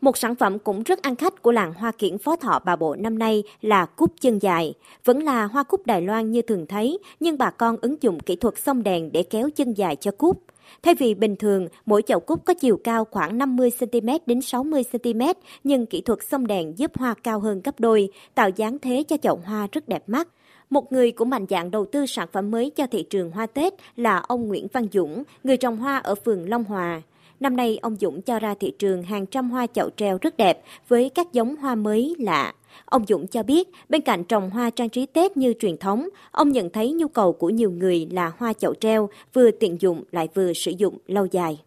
[0.00, 2.94] Một sản phẩm cũng rất ăn khách của làng hoa kiển phó thọ bà bộ
[2.94, 4.74] năm nay là cúc chân dài.
[5.04, 8.36] Vẫn là hoa cúc Đài Loan như thường thấy, nhưng bà con ứng dụng kỹ
[8.36, 10.42] thuật sông đèn để kéo chân dài cho cúc.
[10.82, 15.86] Thay vì bình thường, mỗi chậu cúc có chiều cao khoảng 50cm đến 60cm, nhưng
[15.86, 19.40] kỹ thuật xông đèn giúp hoa cao hơn gấp đôi, tạo dáng thế cho chậu
[19.44, 20.28] hoa rất đẹp mắt.
[20.70, 23.74] Một người cũng mạnh dạng đầu tư sản phẩm mới cho thị trường hoa Tết
[23.96, 27.02] là ông Nguyễn Văn Dũng, người trồng hoa ở phường Long Hòa.
[27.40, 30.62] Năm nay, ông Dũng cho ra thị trường hàng trăm hoa chậu treo rất đẹp
[30.88, 32.52] với các giống hoa mới lạ.
[32.84, 36.52] Ông Dũng cho biết, bên cạnh trồng hoa trang trí Tết như truyền thống, ông
[36.52, 40.28] nhận thấy nhu cầu của nhiều người là hoa chậu treo, vừa tiện dụng lại
[40.34, 41.60] vừa sử dụng lâu dài.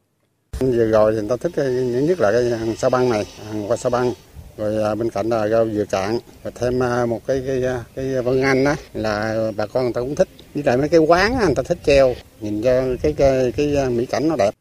[0.60, 1.64] Vừa rồi thì người ta thích
[2.04, 4.14] nhất là cái hàng sa băng này, hàng hoa sa băng.
[4.58, 7.84] Rồi à, bên cạnh là rau dừa cạn, và thêm à, một cái cái, à,
[7.96, 10.28] cái vân anh đó là bà con người ta cũng thích.
[10.54, 14.06] Với lại mấy cái quán người ta thích treo, nhìn cho cái, cái, cái mỹ
[14.06, 14.54] cảnh nó đẹp.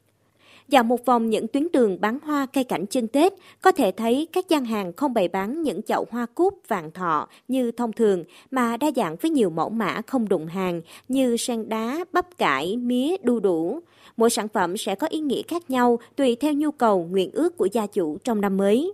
[0.73, 3.33] Dạo một vòng những tuyến đường bán hoa cây cảnh chân Tết,
[3.63, 7.29] có thể thấy các gian hàng không bày bán những chậu hoa cúc vàng thọ
[7.49, 11.69] như thông thường, mà đa dạng với nhiều mẫu mã không đụng hàng như sen
[11.69, 13.81] đá, bắp cải, mía, đu đủ.
[14.17, 17.57] Mỗi sản phẩm sẽ có ý nghĩa khác nhau tùy theo nhu cầu, nguyện ước
[17.57, 18.93] của gia chủ trong năm mới.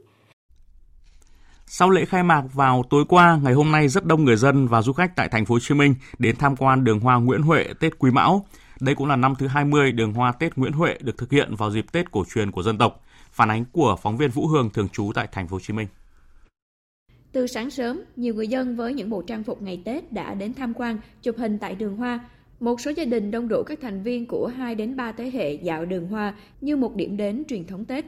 [1.67, 4.83] Sau lễ khai mạc vào tối qua, ngày hôm nay rất đông người dân và
[4.83, 7.65] du khách tại thành phố Hồ Chí Minh đến tham quan đường hoa Nguyễn Huệ
[7.81, 8.47] Tết Quý Mão.
[8.81, 11.71] Đây cũng là năm thứ 20 đường hoa Tết Nguyễn Huệ được thực hiện vào
[11.71, 13.05] dịp Tết cổ truyền của dân tộc.
[13.33, 15.87] Phản ánh của phóng viên Vũ Hương thường trú tại thành phố Hồ Chí Minh.
[17.33, 20.55] Từ sáng sớm, nhiều người dân với những bộ trang phục ngày Tết đã đến
[20.55, 22.21] tham quan, chụp hình tại đường hoa.
[22.61, 25.53] Một số gia đình đông đủ các thành viên của 2 đến 3 thế hệ
[25.53, 28.05] dạo đường hoa như một điểm đến truyền thống Tết.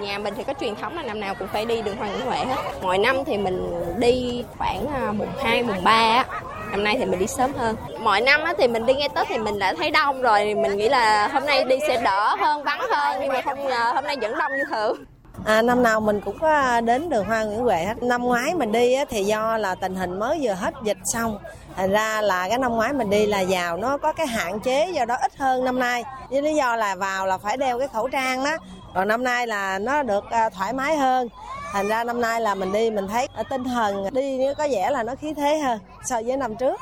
[0.00, 2.26] Nhà mình thì có truyền thống là năm nào cũng phải đi đường Hoa Nguyễn
[2.26, 2.78] Huệ hết.
[2.82, 3.58] Mỗi năm thì mình
[4.00, 6.24] đi khoảng à, mùng 2, mùng 3
[6.70, 7.76] Năm nay thì mình đi sớm hơn.
[8.00, 10.54] Mọi năm thì mình đi ngay Tết thì mình đã thấy đông rồi.
[10.54, 13.92] Mình nghĩ là hôm nay đi sẽ đỡ hơn, vắng hơn nhưng mà không ngờ
[13.94, 15.04] hôm nay vẫn đông như thường.
[15.44, 18.02] À, năm nào mình cũng có đến đường Hoa Nguyễn Huệ hết.
[18.02, 21.38] Năm ngoái mình đi thì do là tình hình mới vừa hết dịch xong.
[21.76, 24.90] Thành ra là cái năm ngoái mình đi là vào nó có cái hạn chế
[24.90, 26.04] do đó ít hơn năm nay.
[26.30, 28.56] Với lý do là vào là phải đeo cái khẩu trang đó.
[28.94, 31.28] Còn năm nay là nó được à, thoải mái hơn.
[31.72, 34.90] Thành ra năm nay là mình đi mình thấy à, tinh thần đi có vẻ
[34.90, 36.80] là nó khí thế hơn so với năm trước.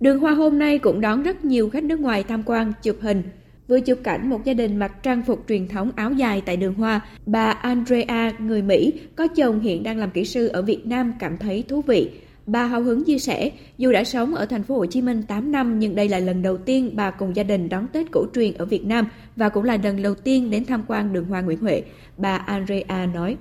[0.00, 3.22] Đường hoa hôm nay cũng đón rất nhiều khách nước ngoài tham quan, chụp hình.
[3.68, 6.74] Vừa chụp cảnh một gia đình mặc trang phục truyền thống áo dài tại đường
[6.74, 11.12] hoa, bà Andrea, người Mỹ, có chồng hiện đang làm kỹ sư ở Việt Nam
[11.18, 12.10] cảm thấy thú vị.
[12.46, 15.52] Bà hào hứng chia sẻ, dù đã sống ở thành phố Hồ Chí Minh 8
[15.52, 18.54] năm nhưng đây là lần đầu tiên bà cùng gia đình đón Tết cổ truyền
[18.54, 21.58] ở Việt Nam và cũng là lần đầu tiên đến tham quan đường hoa Nguyễn
[21.58, 21.82] Huệ.
[22.16, 23.36] Bà Andrea nói.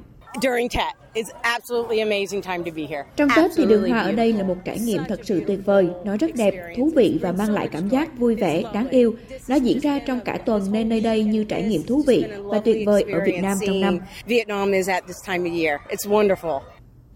[3.16, 5.88] Trong Tết thì đường hoa ở đây là một trải nghiệm thật sự tuyệt vời,
[6.06, 9.16] nó rất đẹp, thú vị và mang lại cảm giác vui vẻ, đáng yêu.
[9.48, 12.60] Nó diễn ra trong cả tuần nên nơi đây như trải nghiệm thú vị và
[12.60, 14.00] tuyệt vời ở Việt Nam trong năm.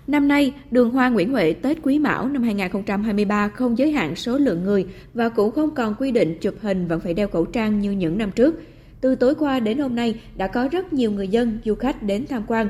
[0.08, 4.38] Năm nay, đường hoa Nguyễn Huệ Tết Quý Mão năm 2023 không giới hạn số
[4.38, 7.80] lượng người và cũng không còn quy định chụp hình vẫn phải đeo khẩu trang
[7.80, 8.56] như những năm trước.
[9.02, 12.26] Từ tối qua đến hôm nay đã có rất nhiều người dân, du khách đến
[12.30, 12.70] tham quan.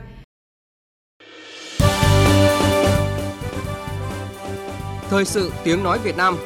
[5.09, 6.37] Thời sự tiếng nói Việt Nam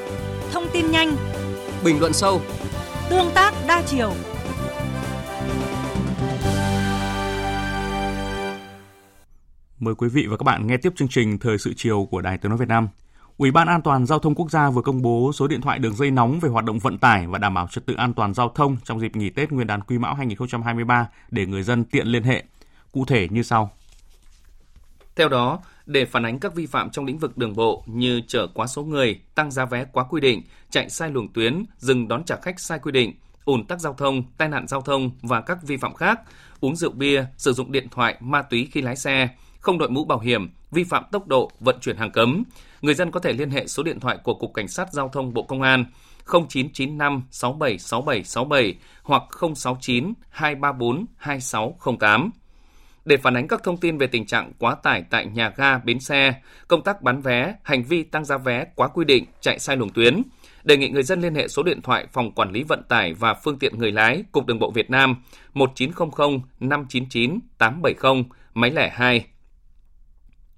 [0.51, 1.15] Thông tin nhanh
[1.83, 2.41] Bình luận sâu
[3.09, 4.13] Tương tác đa chiều
[9.79, 12.37] Mời quý vị và các bạn nghe tiếp chương trình Thời sự chiều của Đài
[12.37, 12.87] Tiếng Nói Việt Nam.
[13.37, 15.95] Ủy ban An toàn Giao thông Quốc gia vừa công bố số điện thoại đường
[15.95, 18.49] dây nóng về hoạt động vận tải và đảm bảo trật tự an toàn giao
[18.49, 22.23] thông trong dịp nghỉ Tết Nguyên đán Quý Mão 2023 để người dân tiện liên
[22.23, 22.43] hệ.
[22.91, 23.71] Cụ thể như sau.
[25.15, 28.47] Theo đó, để phản ánh các vi phạm trong lĩnh vực đường bộ như chở
[28.53, 32.23] quá số người, tăng giá vé quá quy định, chạy sai luồng tuyến, dừng đón
[32.23, 33.13] trả khách sai quy định,
[33.45, 36.19] ùn tắc giao thông, tai nạn giao thông và các vi phạm khác,
[36.59, 40.05] uống rượu bia, sử dụng điện thoại, ma túy khi lái xe, không đội mũ
[40.05, 42.43] bảo hiểm, vi phạm tốc độ, vận chuyển hàng cấm.
[42.81, 45.33] Người dân có thể liên hệ số điện thoại của Cục Cảnh sát Giao thông
[45.33, 45.85] Bộ Công an
[46.25, 48.73] 0995 676767
[49.03, 49.23] hoặc
[49.55, 52.31] 069 234 2608.
[53.05, 55.99] Để phản ánh các thông tin về tình trạng quá tải tại nhà ga, bến
[55.99, 56.33] xe,
[56.67, 59.89] công tác bán vé, hành vi tăng giá vé quá quy định, chạy sai luồng
[59.89, 60.21] tuyến,
[60.63, 63.33] đề nghị người dân liên hệ số điện thoại Phòng Quản lý Vận tải và
[63.33, 65.15] Phương tiện Người lái, Cục Đường bộ Việt Nam
[65.53, 69.25] 1900 599 870, máy lẻ 2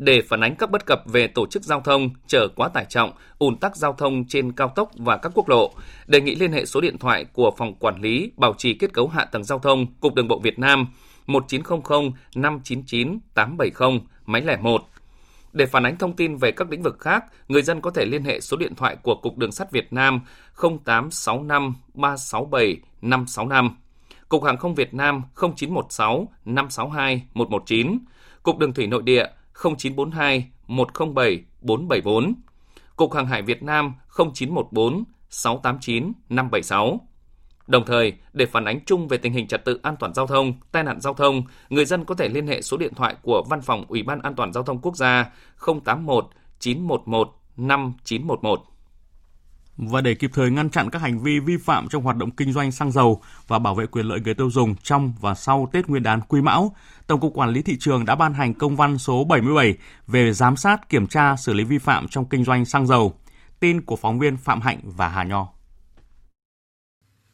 [0.01, 3.11] để phản ánh các bất cập về tổ chức giao thông, chở quá tải trọng,
[3.39, 5.71] ùn tắc giao thông trên cao tốc và các quốc lộ,
[6.07, 9.07] đề nghị liên hệ số điện thoại của Phòng Quản lý Bảo trì Kết cấu
[9.07, 10.87] Hạ tầng Giao thông, Cục Đường bộ Việt Nam
[11.27, 14.87] 1900 599 870, máy lẻ 1.
[15.53, 18.23] Để phản ánh thông tin về các lĩnh vực khác, người dân có thể liên
[18.23, 20.21] hệ số điện thoại của Cục Đường sắt Việt Nam
[20.61, 23.77] 0865 367 565,
[24.29, 27.99] Cục Hàng không Việt Nam 0916 562 119,
[28.43, 32.33] Cục Đường thủy nội địa 0942 107 474,
[32.95, 36.99] Cục Hàng hải Việt Nam 0914 689 576.
[37.67, 40.53] Đồng thời, để phản ánh chung về tình hình trật tự an toàn giao thông,
[40.71, 43.61] tai nạn giao thông, người dân có thể liên hệ số điện thoại của Văn
[43.61, 45.31] phòng Ủy ban An toàn giao thông quốc gia
[45.85, 48.71] 081 911 5911.
[49.77, 52.53] Và để kịp thời ngăn chặn các hành vi vi phạm trong hoạt động kinh
[52.53, 55.87] doanh xăng dầu và bảo vệ quyền lợi người tiêu dùng trong và sau Tết
[55.87, 56.75] Nguyên đán Quý Mão,
[57.07, 60.55] Tổng cục Quản lý thị trường đã ban hành công văn số 77 về giám
[60.55, 63.13] sát, kiểm tra, xử lý vi phạm trong kinh doanh xăng dầu.
[63.59, 65.60] Tin của phóng viên Phạm Hạnh và Hà Nho.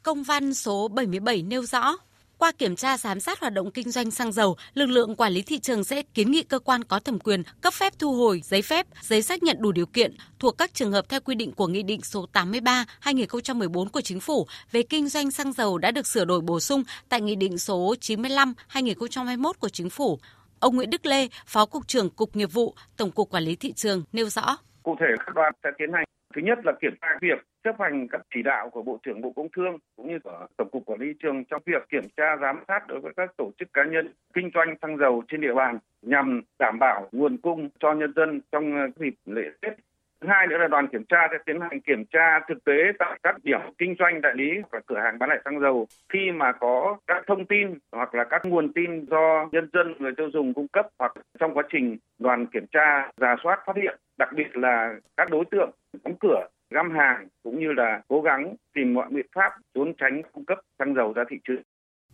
[0.07, 1.97] Công văn số 77 nêu rõ,
[2.37, 5.41] qua kiểm tra giám sát hoạt động kinh doanh xăng dầu, lực lượng quản lý
[5.41, 8.61] thị trường sẽ kiến nghị cơ quan có thẩm quyền cấp phép thu hồi giấy
[8.61, 11.67] phép, giấy xác nhận đủ điều kiện thuộc các trường hợp theo quy định của
[11.67, 16.25] Nghị định số 83/2014 của Chính phủ về kinh doanh xăng dầu đã được sửa
[16.25, 20.19] đổi bổ sung tại Nghị định số 95/2021 của Chính phủ.
[20.59, 23.73] Ông Nguyễn Đức Lê, Phó Cục trưởng Cục Nghiệp vụ, Tổng cục Quản lý Thị
[23.73, 24.57] trường nêu rõ.
[24.83, 28.07] Cụ thể các đoàn sẽ tiến hành Thứ nhất là kiểm tra việc chấp hành
[28.07, 30.99] các chỉ đạo của Bộ trưởng Bộ Công Thương cũng như của Tổng cục Quản
[30.99, 34.13] lý trường trong việc kiểm tra, giám sát đối với các tổ chức cá nhân
[34.33, 38.41] kinh doanh xăng dầu trên địa bàn nhằm đảm bảo nguồn cung cho nhân dân
[38.51, 39.73] trong dịp lễ Tết.
[40.21, 43.19] Thứ hai nữa là đoàn kiểm tra sẽ tiến hành kiểm tra thực tế tại
[43.23, 46.51] các điểm kinh doanh đại lý và cửa hàng bán lẻ xăng dầu khi mà
[46.51, 50.53] có các thông tin hoặc là các nguồn tin do nhân dân, người tiêu dùng
[50.53, 54.58] cung cấp hoặc trong quá trình đoàn kiểm tra giả soát, phát hiện, đặc biệt
[54.58, 55.71] là các đối tượng
[56.03, 60.21] đóng cửa, găm hàng cũng như là cố gắng tìm mọi biện pháp trốn tránh
[60.32, 61.62] cung cấp xăng dầu ra thị trường.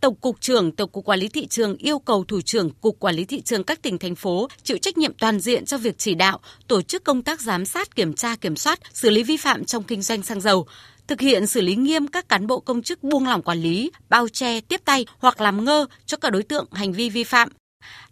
[0.00, 3.14] Tổng cục trưởng Tổng cục Quản lý thị trường yêu cầu thủ trưởng Cục Quản
[3.14, 6.14] lý thị trường các tỉnh thành phố chịu trách nhiệm toàn diện cho việc chỉ
[6.14, 9.64] đạo, tổ chức công tác giám sát, kiểm tra, kiểm soát, xử lý vi phạm
[9.64, 10.66] trong kinh doanh xăng dầu,
[11.06, 14.28] thực hiện xử lý nghiêm các cán bộ công chức buông lỏng quản lý, bao
[14.28, 17.48] che, tiếp tay hoặc làm ngơ cho các đối tượng hành vi vi phạm,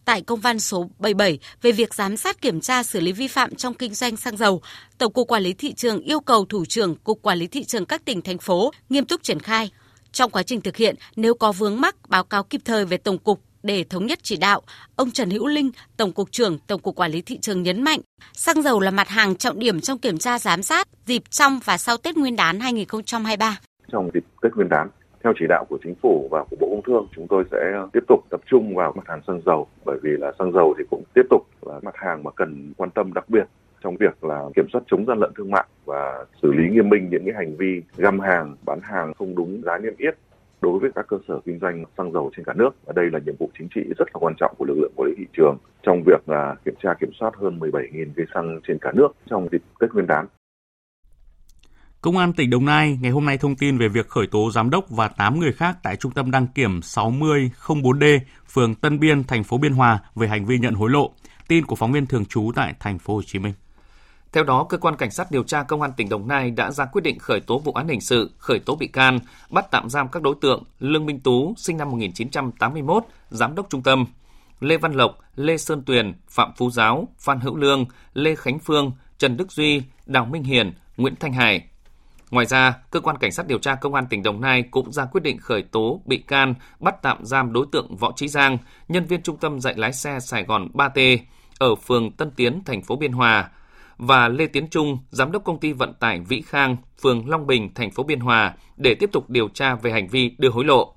[0.05, 3.55] tại công văn số 77 về việc giám sát kiểm tra xử lý vi phạm
[3.55, 4.63] trong kinh doanh xăng dầu,
[4.99, 7.87] Tổng cục Quản lý thị trường yêu cầu thủ trưởng Cục Quản lý thị trường
[7.87, 9.71] các tỉnh thành phố nghiêm túc triển khai.
[10.13, 13.19] Trong quá trình thực hiện, nếu có vướng mắc báo cáo kịp thời về tổng
[13.19, 14.61] cục để thống nhất chỉ đạo,
[14.97, 18.01] ông Trần Hữu Linh, Tổng cục trưởng Tổng cục Quản lý thị trường nhấn mạnh,
[18.33, 21.79] xăng dầu là mặt hàng trọng điểm trong kiểm tra giám sát dịp trong và
[21.79, 23.59] sau Tết Nguyên đán 2023.
[23.93, 24.89] Trong dịp Tết Nguyên đán,
[25.25, 27.59] theo chỉ đạo của chính phủ và của Bộ Công Thương, chúng tôi sẽ
[27.93, 30.85] tiếp tục tập trung vào mặt hàng xăng dầu bởi vì là xăng dầu thì
[30.91, 33.45] cũng tiếp tục là mặt hàng mà cần quan tâm đặc biệt
[33.85, 37.09] trong việc là kiểm soát chống gian lận thương mại và xử lý nghiêm minh
[37.11, 40.15] những cái hành vi găm hàng, bán hàng không đúng giá niêm yết
[40.61, 43.19] đối với các cơ sở kinh doanh xăng dầu trên cả nước và đây là
[43.27, 45.57] nhiệm vụ chính trị rất là quan trọng của lực lượng quản lý thị trường
[45.83, 49.49] trong việc là kiểm tra kiểm soát hơn 17.000 cây xăng trên cả nước trong
[49.53, 50.27] dịp Tết Nguyên đán.
[52.01, 54.71] Công an tỉnh Đồng Nai ngày hôm nay thông tin về việc khởi tố giám
[54.71, 58.19] đốc và 8 người khác tại trung tâm đăng kiểm 6004D,
[58.49, 61.13] phường Tân Biên, thành phố Biên Hòa về hành vi nhận hối lộ.
[61.49, 63.53] Tin của phóng viên thường trú tại thành phố Hồ Chí Minh.
[64.33, 66.85] Theo đó, cơ quan cảnh sát điều tra công an tỉnh Đồng Nai đã ra
[66.85, 69.19] quyết định khởi tố vụ án hình sự, khởi tố bị can,
[69.51, 73.83] bắt tạm giam các đối tượng Lương Minh Tú, sinh năm 1981, giám đốc trung
[73.83, 74.07] tâm,
[74.61, 78.93] Lê Văn Lộc, Lê Sơn Tuyền, Phạm Phú Giáo, Phan Hữu Lương, Lê Khánh Phương,
[79.19, 81.65] Trần Đức Duy, Đào Minh Hiền, Nguyễn Thanh Hải,
[82.31, 85.05] Ngoài ra, cơ quan cảnh sát điều tra công an tỉnh Đồng Nai cũng ra
[85.05, 89.05] quyết định khởi tố bị can, bắt tạm giam đối tượng Võ Trí Giang, nhân
[89.05, 91.19] viên trung tâm dạy lái xe Sài Gòn 3T
[91.59, 93.51] ở phường Tân Tiến, thành phố Biên Hòa
[93.99, 97.75] và Lê Tiến Trung, giám đốc công ty vận tải Vĩ Khang, phường Long Bình,
[97.75, 100.95] thành phố Biên Hòa để tiếp tục điều tra về hành vi đưa hối lộ.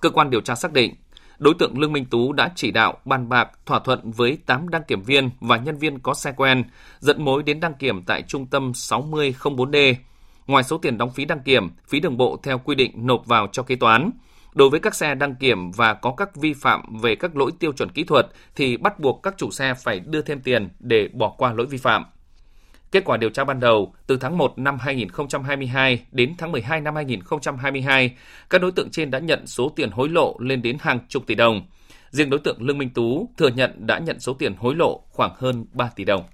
[0.00, 0.94] Cơ quan điều tra xác định,
[1.38, 4.82] đối tượng Lương Minh Tú đã chỉ đạo bàn bạc thỏa thuận với 8 đăng
[4.88, 6.64] kiểm viên và nhân viên có xe quen,
[6.98, 9.94] dẫn mối đến đăng kiểm tại trung tâm 6004D
[10.46, 13.46] ngoài số tiền đóng phí đăng kiểm, phí đường bộ theo quy định nộp vào
[13.52, 14.10] cho kế toán.
[14.54, 17.72] Đối với các xe đăng kiểm và có các vi phạm về các lỗi tiêu
[17.72, 21.28] chuẩn kỹ thuật thì bắt buộc các chủ xe phải đưa thêm tiền để bỏ
[21.38, 22.04] qua lỗi vi phạm.
[22.92, 26.94] Kết quả điều tra ban đầu, từ tháng 1 năm 2022 đến tháng 12 năm
[26.94, 28.16] 2022,
[28.50, 31.34] các đối tượng trên đã nhận số tiền hối lộ lên đến hàng chục tỷ
[31.34, 31.66] đồng.
[32.10, 35.32] Riêng đối tượng Lương Minh Tú thừa nhận đã nhận số tiền hối lộ khoảng
[35.38, 36.24] hơn 3 tỷ đồng.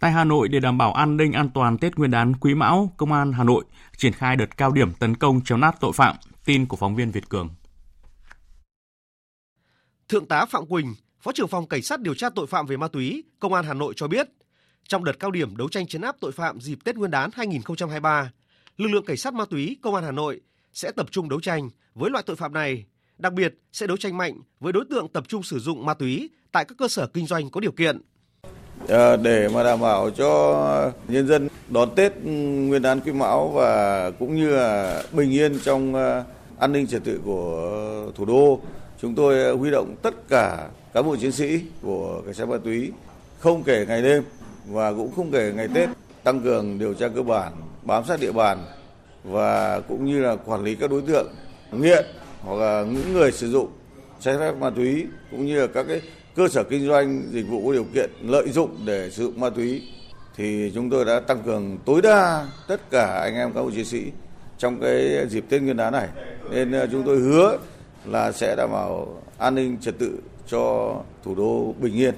[0.00, 2.92] Tại Hà Nội, để đảm bảo an ninh an toàn Tết Nguyên đán Quý Mão,
[2.96, 3.64] Công an Hà Nội
[3.96, 6.16] triển khai đợt cao điểm tấn công chấn áp tội phạm.
[6.44, 7.48] Tin của phóng viên Việt Cường.
[10.08, 12.88] Thượng tá Phạm Quỳnh, Phó trưởng phòng Cảnh sát điều tra tội phạm về ma
[12.88, 14.28] túy, Công an Hà Nội cho biết,
[14.88, 18.32] trong đợt cao điểm đấu tranh chấn áp tội phạm dịp Tết Nguyên đán 2023,
[18.76, 20.40] lực lượng cảnh sát ma túy Công an Hà Nội
[20.72, 22.84] sẽ tập trung đấu tranh với loại tội phạm này,
[23.18, 26.30] đặc biệt sẽ đấu tranh mạnh với đối tượng tập trung sử dụng ma túy
[26.52, 28.00] tại các cơ sở kinh doanh có điều kiện
[28.88, 34.10] Ờ, để mà đảm bảo cho nhân dân đón Tết Nguyên đán Quý Mão và
[34.10, 36.24] cũng như là bình yên trong ờ,
[36.58, 38.60] an ninh trật tự của thủ đô,
[39.00, 42.56] chúng tôi ờ, huy động tất cả cán bộ chiến sĩ của cảnh sát ma
[42.64, 42.92] túy
[43.38, 44.22] không kể ngày đêm
[44.66, 45.88] và cũng không kể ngày Tết
[46.22, 48.58] tăng cường điều tra cơ bản, bám sát địa bàn
[49.24, 51.34] và cũng như là quản lý các đối tượng
[51.72, 52.04] nghiện
[52.40, 53.68] hoặc là những người sử dụng
[54.20, 56.00] trái phép ma túy cũng như là các cái
[56.34, 59.50] cơ sở kinh doanh dịch vụ có điều kiện lợi dụng để sử dụng ma
[59.50, 59.82] túy.
[60.36, 63.84] Thì chúng tôi đã tăng cường tối đa tất cả anh em cán bộ chiến
[63.84, 64.02] sĩ
[64.58, 66.08] trong cái dịp Tết Nguyên đán này.
[66.50, 67.58] Nên ờ, chúng tôi hứa
[68.04, 72.14] là sẽ đảm bảo an ninh trật tự cho thủ đô bình yên.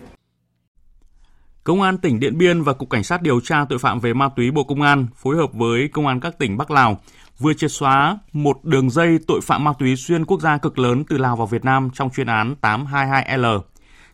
[1.64, 4.28] Công an tỉnh Điện Biên và Cục Cảnh sát điều tra tội phạm về ma
[4.36, 7.00] túy Bộ Công an phối hợp với Công an các tỉnh Bắc Lào
[7.38, 11.04] vừa triệt xóa một đường dây tội phạm ma túy xuyên quốc gia cực lớn
[11.08, 13.60] từ Lào vào Việt Nam trong chuyên án 822L.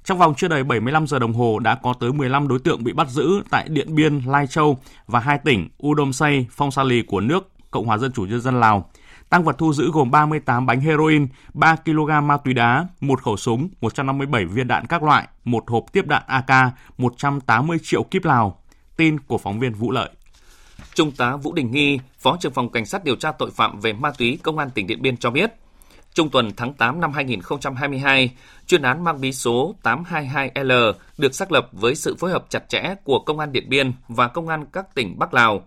[0.05, 2.93] Trong vòng chưa đầy 75 giờ đồng hồ đã có tới 15 đối tượng bị
[2.93, 7.03] bắt giữ tại Điện Biên, Lai Châu và hai tỉnh Udom Say, Phong Sa Lì
[7.03, 8.91] của nước Cộng hòa Dân chủ Nhân dân Lào.
[9.29, 13.37] Tăng vật thu giữ gồm 38 bánh heroin, 3 kg ma túy đá, một khẩu
[13.37, 18.59] súng, 157 viên đạn các loại, một hộp tiếp đạn AK, 180 triệu kíp Lào.
[18.97, 20.11] Tin của phóng viên Vũ Lợi.
[20.95, 23.93] Trung tá Vũ Đình Nghi, Phó trưởng phòng Cảnh sát điều tra tội phạm về
[23.93, 25.53] ma túy Công an tỉnh Điện Biên cho biết,
[26.15, 28.31] Trung tuần tháng 8 năm 2022,
[28.67, 32.95] chuyên án mang bí số 822L được xác lập với sự phối hợp chặt chẽ
[33.05, 35.63] của Công an Điện Biên và Công an các tỉnh Bắc Lào.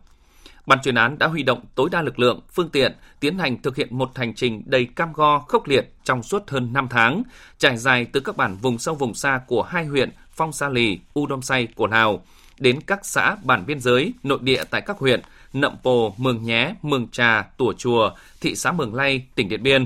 [0.65, 3.75] Ban chuyên án đã huy động tối đa lực lượng, phương tiện, tiến hành thực
[3.75, 7.23] hiện một hành trình đầy cam go, khốc liệt trong suốt hơn 5 tháng,
[7.57, 10.99] trải dài từ các bản vùng sâu vùng xa của hai huyện Phong Sa Lì,
[11.13, 12.23] U Đom Say của Lào,
[12.59, 15.21] đến các xã bản biên giới, nội địa tại các huyện
[15.53, 19.85] Nậm Pồ, Mường Nhé, Mường Trà, Tủa Chùa, thị xã Mường Lay, tỉnh Điện Biên,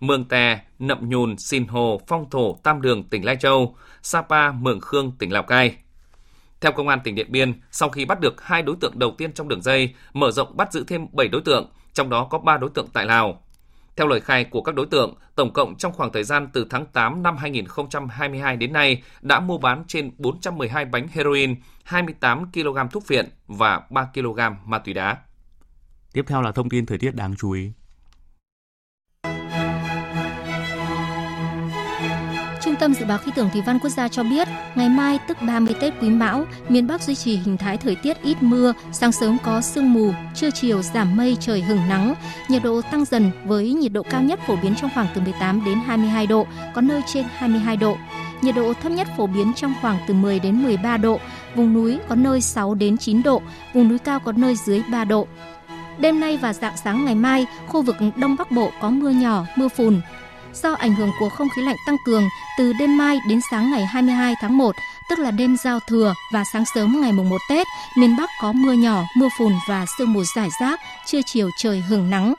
[0.00, 4.80] Mường Tè, Nậm Nhùn, Sìn Hồ, Phong Thổ, Tam Đường, tỉnh Lai Châu, Sapa, Mường
[4.80, 5.76] Khương, tỉnh Lào Cai.
[6.60, 9.32] Theo Công an tỉnh Điện Biên, sau khi bắt được hai đối tượng đầu tiên
[9.32, 12.58] trong đường dây, mở rộng bắt giữ thêm 7 đối tượng, trong đó có 3
[12.58, 13.42] đối tượng tại Lào.
[13.96, 16.86] Theo lời khai của các đối tượng, tổng cộng trong khoảng thời gian từ tháng
[16.86, 23.06] 8 năm 2022 đến nay đã mua bán trên 412 bánh heroin, 28 kg thuốc
[23.06, 25.16] phiện và 3 kg ma túy đá.
[26.12, 27.72] Tiếp theo là thông tin thời tiết đáng chú ý.
[32.80, 35.74] Tâm Dự báo Khí tượng Thủy văn Quốc gia cho biết, ngày mai tức 30
[35.80, 39.36] Tết Quý Mão, miền Bắc duy trì hình thái thời tiết ít mưa, sáng sớm
[39.42, 42.14] có sương mù, trưa chiều giảm mây trời hừng nắng,
[42.48, 45.64] nhiệt độ tăng dần với nhiệt độ cao nhất phổ biến trong khoảng từ 18
[45.64, 47.96] đến 22 độ, có nơi trên 22 độ.
[48.42, 51.20] Nhiệt độ thấp nhất phổ biến trong khoảng từ 10 đến 13 độ,
[51.54, 53.42] vùng núi có nơi 6 đến 9 độ,
[53.74, 55.26] vùng núi cao có nơi dưới 3 độ.
[55.98, 59.44] Đêm nay và dạng sáng ngày mai, khu vực Đông Bắc Bộ có mưa nhỏ,
[59.56, 60.00] mưa phùn,
[60.54, 63.86] do ảnh hưởng của không khí lạnh tăng cường từ đêm mai đến sáng ngày
[63.86, 64.76] 22 tháng 1,
[65.10, 68.52] tức là đêm giao thừa và sáng sớm ngày mùng 1 Tết, miền Bắc có
[68.52, 72.34] mưa nhỏ, mưa phùn và sương mù rải rác, trưa chiều trời hưởng nắng.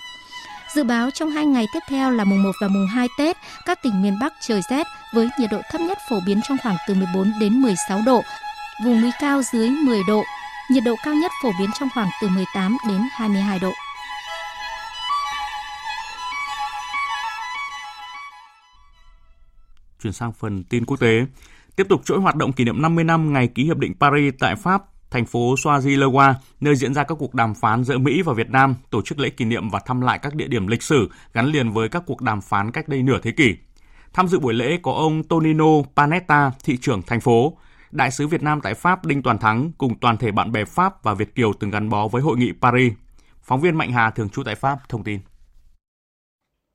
[0.75, 3.83] Dự báo trong hai ngày tiếp theo là mùng 1 và mùng 2 Tết, các
[3.83, 6.93] tỉnh miền Bắc trời rét với nhiệt độ thấp nhất phổ biến trong khoảng từ
[6.93, 8.23] 14 đến 16 độ,
[8.85, 10.23] vùng núi cao dưới 10 độ,
[10.69, 13.71] nhiệt độ cao nhất phổ biến trong khoảng từ 18 đến 22 độ.
[20.03, 21.25] Chuyển sang phần tin quốc tế.
[21.75, 24.55] Tiếp tục chuỗi hoạt động kỷ niệm 50 năm ngày ký hiệp định Paris tại
[24.55, 28.49] Pháp, thành phố Soazilewa, nơi diễn ra các cuộc đàm phán giữa Mỹ và Việt
[28.49, 31.45] Nam, tổ chức lễ kỷ niệm và thăm lại các địa điểm lịch sử gắn
[31.45, 33.55] liền với các cuộc đàm phán cách đây nửa thế kỷ.
[34.13, 37.57] Tham dự buổi lễ có ông Tonino Panetta, thị trưởng thành phố,
[37.91, 41.03] đại sứ Việt Nam tại Pháp Đinh Toàn Thắng cùng toàn thể bạn bè Pháp
[41.03, 42.93] và Việt kiều từng gắn bó với hội nghị Paris.
[43.43, 45.19] Phóng viên Mạnh Hà thường trú tại Pháp thông tin.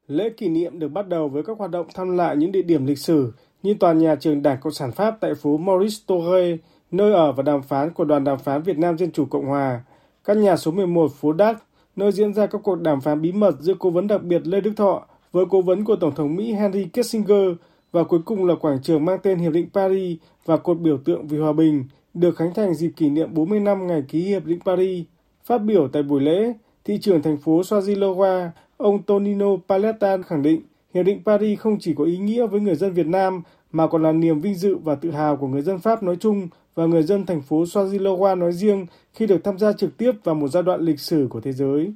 [0.08, 2.86] Lễ kỷ niệm được bắt đầu với các hoạt động thăm lại những địa điểm
[2.86, 6.56] lịch sử như tòa nhà trường Đảng Cộng sản Pháp tại phố Maurice Torre,
[6.90, 9.80] nơi ở và đàm phán của đoàn đàm phán Việt Nam Dân Chủ Cộng Hòa,
[10.24, 11.62] căn nhà số 11 phố Đắc,
[11.96, 14.60] nơi diễn ra các cuộc đàm phán bí mật giữa cố vấn đặc biệt Lê
[14.60, 17.52] Đức Thọ với cố vấn của Tổng thống Mỹ Henry Kissinger
[17.92, 21.26] và cuối cùng là quảng trường mang tên Hiệp định Paris và cột biểu tượng
[21.26, 24.60] vì hòa bình, được khánh thành dịp kỷ niệm 40 năm ngày ký Hiệp định
[24.64, 25.04] Paris.
[25.44, 26.52] Phát biểu tại buổi lễ,
[26.86, 30.62] thị trưởng thành phố Swazilowa Ông Tonino Paletta khẳng định
[30.94, 34.02] Hiệp định Paris không chỉ có ý nghĩa với người dân Việt Nam mà còn
[34.02, 37.02] là niềm vinh dự và tự hào của người dân Pháp nói chung và người
[37.02, 40.62] dân thành phố Swazilowa nói riêng khi được tham gia trực tiếp vào một giai
[40.62, 41.92] đoạn lịch sử của thế giới.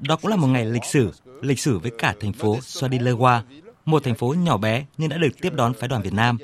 [0.00, 3.40] Đó cũng là một ngày lịch sử, lịch sử với cả thành phố Swazilowa,
[3.84, 6.38] một thành phố nhỏ bé nhưng đã được tiếp đón phái đoàn Việt Nam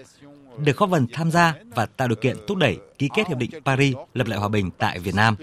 [0.65, 3.51] được góp phần tham gia và tạo điều kiện thúc đẩy ký kết hiệp định
[3.65, 5.37] Paris lập lại hòa bình tại Việt Nam.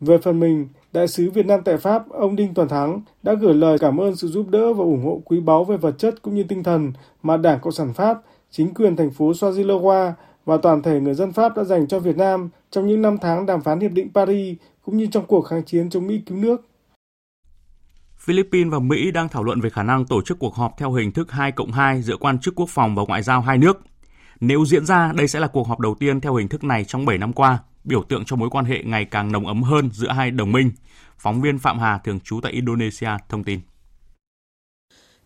[0.00, 3.54] Về phần mình, Đại sứ Việt Nam tại Pháp, ông Đinh Toàn Thắng đã gửi
[3.54, 6.34] lời cảm ơn sự giúp đỡ và ủng hộ quý báu về vật chất cũng
[6.34, 6.92] như tinh thần
[7.22, 10.12] mà Đảng Cộng sản Pháp, chính quyền thành phố Swazilowa
[10.44, 13.46] và toàn thể người dân Pháp đã dành cho Việt Nam trong những năm tháng
[13.46, 16.66] đàm phán Hiệp định Paris cũng như trong cuộc kháng chiến chống Mỹ cứu nước.
[18.28, 21.12] Philippines và Mỹ đang thảo luận về khả năng tổ chức cuộc họp theo hình
[21.12, 23.80] thức 2 cộng 2 giữa quan chức quốc phòng và ngoại giao hai nước.
[24.40, 27.04] Nếu diễn ra, đây sẽ là cuộc họp đầu tiên theo hình thức này trong
[27.04, 30.08] 7 năm qua, biểu tượng cho mối quan hệ ngày càng nồng ấm hơn giữa
[30.08, 30.70] hai đồng minh.
[31.18, 33.60] Phóng viên Phạm Hà thường trú tại Indonesia thông tin.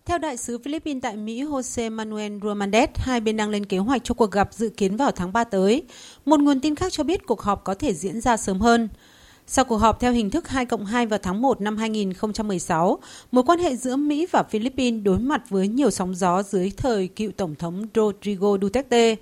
[0.05, 4.05] Theo đại sứ Philippines tại Mỹ Jose Manuel Romandes, hai bên đang lên kế hoạch
[4.05, 5.83] cho cuộc gặp dự kiến vào tháng 3 tới.
[6.25, 8.89] Một nguồn tin khác cho biết cuộc họp có thể diễn ra sớm hơn.
[9.55, 12.99] Sau cuộc họp theo hình thức 2 cộng 2 vào tháng 1 năm 2016,
[13.33, 17.09] mối quan hệ giữa Mỹ và Philippines đối mặt với nhiều sóng gió dưới thời
[17.09, 19.17] cựu Tổng thống Rodrigo Duterte.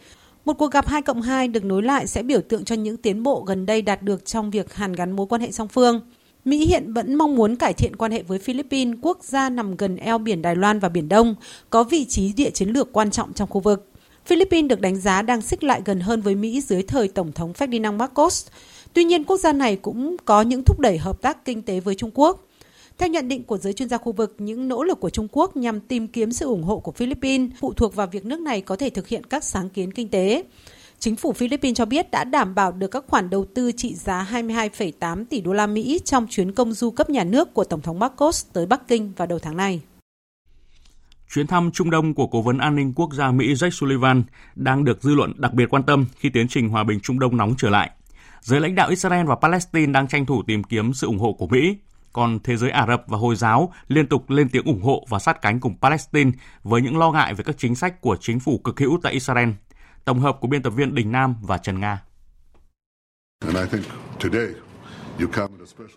[0.44, 3.22] Một cuộc gặp 2 cộng 2 được nối lại sẽ biểu tượng cho những tiến
[3.22, 6.00] bộ gần đây đạt được trong việc hàn gắn mối quan hệ song phương.
[6.44, 9.96] Mỹ hiện vẫn mong muốn cải thiện quan hệ với Philippines, quốc gia nằm gần
[9.96, 11.34] eo biển Đài Loan và Biển Đông,
[11.70, 13.86] có vị trí địa chiến lược quan trọng trong khu vực.
[14.26, 17.52] Philippines được đánh giá đang xích lại gần hơn với Mỹ dưới thời Tổng thống
[17.52, 18.46] Ferdinand Marcos.
[18.92, 21.94] Tuy nhiên, quốc gia này cũng có những thúc đẩy hợp tác kinh tế với
[21.94, 22.46] Trung Quốc.
[22.98, 25.56] Theo nhận định của giới chuyên gia khu vực, những nỗ lực của Trung Quốc
[25.56, 28.76] nhằm tìm kiếm sự ủng hộ của Philippines phụ thuộc vào việc nước này có
[28.76, 30.44] thể thực hiện các sáng kiến kinh tế.
[30.98, 34.28] Chính phủ Philippines cho biết đã đảm bảo được các khoản đầu tư trị giá
[34.32, 37.98] 22,8 tỷ đô la Mỹ trong chuyến công du cấp nhà nước của Tổng thống
[37.98, 39.80] Marcos tới Bắc Kinh vào đầu tháng này.
[41.34, 44.22] Chuyến thăm Trung Đông của Cố vấn An ninh Quốc gia Mỹ Jake Sullivan
[44.54, 47.36] đang được dư luận đặc biệt quan tâm khi tiến trình hòa bình Trung Đông
[47.36, 47.90] nóng trở lại.
[48.40, 51.46] Giới lãnh đạo Israel và Palestine đang tranh thủ tìm kiếm sự ủng hộ của
[51.46, 51.76] Mỹ,
[52.12, 55.18] còn thế giới Ả Rập và Hồi giáo liên tục lên tiếng ủng hộ và
[55.18, 56.30] sát cánh cùng Palestine
[56.62, 59.48] với những lo ngại về các chính sách của chính phủ cực hữu tại Israel.
[60.04, 62.02] Tổng hợp của biên tập viên Đình Nam và Trần Nga.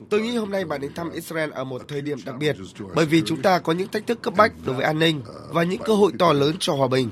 [0.10, 2.56] Tôi nghĩ hôm nay bạn đến thăm Israel ở một thời điểm đặc biệt,
[2.96, 5.64] bởi vì chúng ta có những thách thức cấp bách đối với an ninh và
[5.64, 7.10] những cơ hội to lớn cho hòa bình.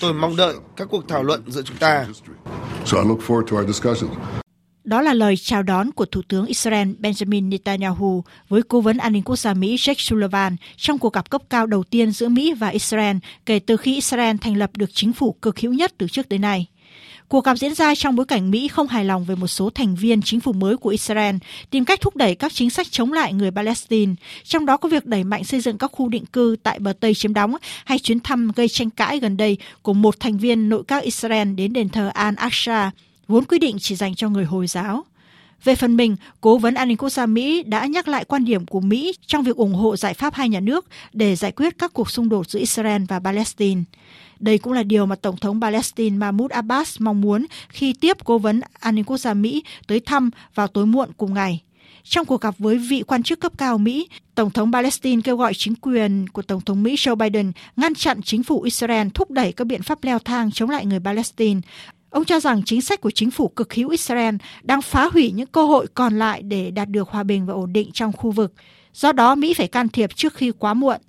[0.00, 2.06] Tôi mong đợi các cuộc thảo luận giữa chúng ta.
[4.86, 9.12] Đó là lời chào đón của Thủ tướng Israel Benjamin Netanyahu với Cố vấn An
[9.12, 12.54] ninh Quốc gia Mỹ Jake Sullivan trong cuộc gặp cấp cao đầu tiên giữa Mỹ
[12.54, 13.16] và Israel
[13.46, 16.38] kể từ khi Israel thành lập được chính phủ cực hữu nhất từ trước tới
[16.38, 16.66] nay.
[17.28, 19.94] Cuộc gặp diễn ra trong bối cảnh Mỹ không hài lòng về một số thành
[19.94, 21.36] viên chính phủ mới của Israel
[21.70, 24.14] tìm cách thúc đẩy các chính sách chống lại người Palestine,
[24.44, 27.14] trong đó có việc đẩy mạnh xây dựng các khu định cư tại bờ Tây
[27.14, 30.82] chiếm đóng hay chuyến thăm gây tranh cãi gần đây của một thành viên nội
[30.88, 32.90] các Israel đến đền thờ Al-Aqsa,
[33.28, 35.04] vốn quy định chỉ dành cho người Hồi giáo.
[35.64, 38.66] Về phần mình, Cố vấn An ninh Quốc gia Mỹ đã nhắc lại quan điểm
[38.66, 41.92] của Mỹ trong việc ủng hộ giải pháp hai nhà nước để giải quyết các
[41.92, 43.82] cuộc xung đột giữa Israel và Palestine.
[44.40, 48.38] Đây cũng là điều mà Tổng thống Palestine Mahmoud Abbas mong muốn khi tiếp Cố
[48.38, 51.62] vấn An ninh Quốc gia Mỹ tới thăm vào tối muộn cùng ngày.
[52.08, 55.54] Trong cuộc gặp với vị quan chức cấp cao Mỹ, Tổng thống Palestine kêu gọi
[55.54, 59.52] chính quyền của Tổng thống Mỹ Joe Biden ngăn chặn chính phủ Israel thúc đẩy
[59.52, 61.60] các biện pháp leo thang chống lại người Palestine,
[62.10, 65.46] Ông cho rằng chính sách của chính phủ cực hữu Israel đang phá hủy những
[65.46, 68.52] cơ hội còn lại để đạt được hòa bình và ổn định trong khu vực.
[68.94, 71.00] Do đó, Mỹ phải can thiệp trước khi quá muộn.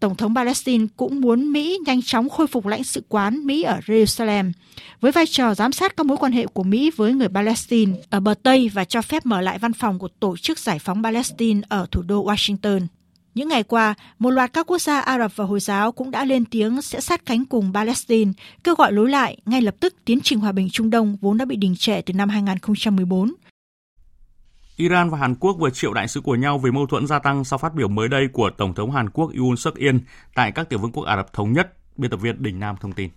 [0.00, 3.80] Tổng thống Palestine cũng muốn Mỹ nhanh chóng khôi phục lãnh sự quán Mỹ ở
[3.86, 4.52] Jerusalem,
[5.00, 8.20] với vai trò giám sát các mối quan hệ của Mỹ với người Palestine ở
[8.20, 11.60] bờ Tây và cho phép mở lại văn phòng của Tổ chức Giải phóng Palestine
[11.68, 12.86] ở thủ đô Washington.
[13.34, 16.24] Những ngày qua, một loạt các quốc gia Ả Rập và Hồi giáo cũng đã
[16.24, 18.32] lên tiếng sẽ sát cánh cùng Palestine,
[18.64, 21.44] kêu gọi lối lại ngay lập tức tiến trình hòa bình Trung Đông vốn đã
[21.44, 23.32] bị đình trệ từ năm 2014.
[24.76, 27.44] Iran và Hàn Quốc vừa triệu đại sứ của nhau về mâu thuẫn gia tăng
[27.44, 29.96] sau phát biểu mới đây của Tổng thống Hàn Quốc Yoon suk yeol
[30.34, 31.72] tại các tiểu vương quốc Ả Rập Thống Nhất.
[31.96, 33.10] Biên tập viên Đình Nam thông tin.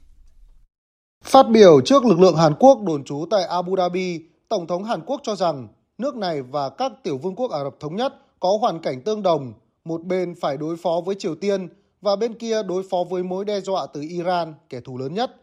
[1.23, 5.01] Phát biểu trước lực lượng Hàn Quốc đồn trú tại Abu Dhabi, Tổng thống Hàn
[5.05, 8.57] Quốc cho rằng nước này và các tiểu vương quốc Ả Rập Thống Nhất có
[8.61, 9.53] hoàn cảnh tương đồng
[9.85, 11.67] một bên phải đối phó với Triều Tiên
[12.01, 15.35] và bên kia đối phó với mối đe dọa từ Iran, kẻ thù lớn nhất.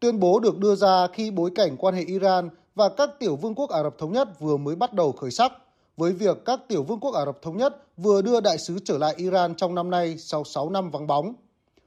[0.00, 3.54] Tuyên bố được đưa ra khi bối cảnh quan hệ Iran và các tiểu vương
[3.54, 5.52] quốc Ả Rập Thống Nhất vừa mới bắt đầu khởi sắc,
[5.96, 8.98] với việc các tiểu vương quốc Ả Rập Thống Nhất vừa đưa đại sứ trở
[8.98, 11.34] lại Iran trong năm nay sau 6 năm vắng bóng.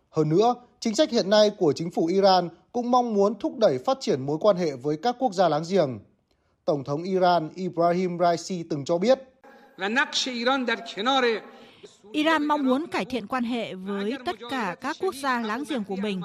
[0.09, 3.77] Hơn nữa, chính sách hiện nay của chính phủ Iran cũng mong muốn thúc đẩy
[3.77, 5.99] phát triển mối quan hệ với các quốc gia láng giềng.
[6.65, 9.19] Tổng thống Iran Ibrahim Raisi từng cho biết,
[12.11, 15.83] Iran mong muốn cải thiện quan hệ với tất cả các quốc gia láng giềng
[15.83, 16.21] của mình.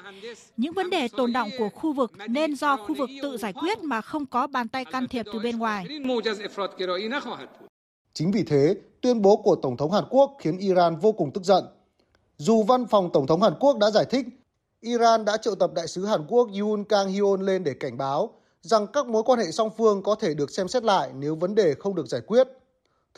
[0.57, 3.79] Những vấn đề tồn động của khu vực nên do khu vực tự giải quyết
[3.83, 5.87] mà không có bàn tay can thiệp từ bên ngoài.
[8.15, 11.45] Chính vì thế, tuyên bố của Tổng thống Hàn Quốc khiến Iran vô cùng tức
[11.45, 11.65] giận.
[12.37, 14.27] Dù văn phòng Tổng thống Hàn Quốc đã giải thích,
[14.81, 18.35] Iran đã triệu tập đại sứ Hàn Quốc Yoon Kang Hyun lên để cảnh báo
[18.61, 21.55] rằng các mối quan hệ song phương có thể được xem xét lại nếu vấn
[21.55, 22.49] đề không được giải quyết–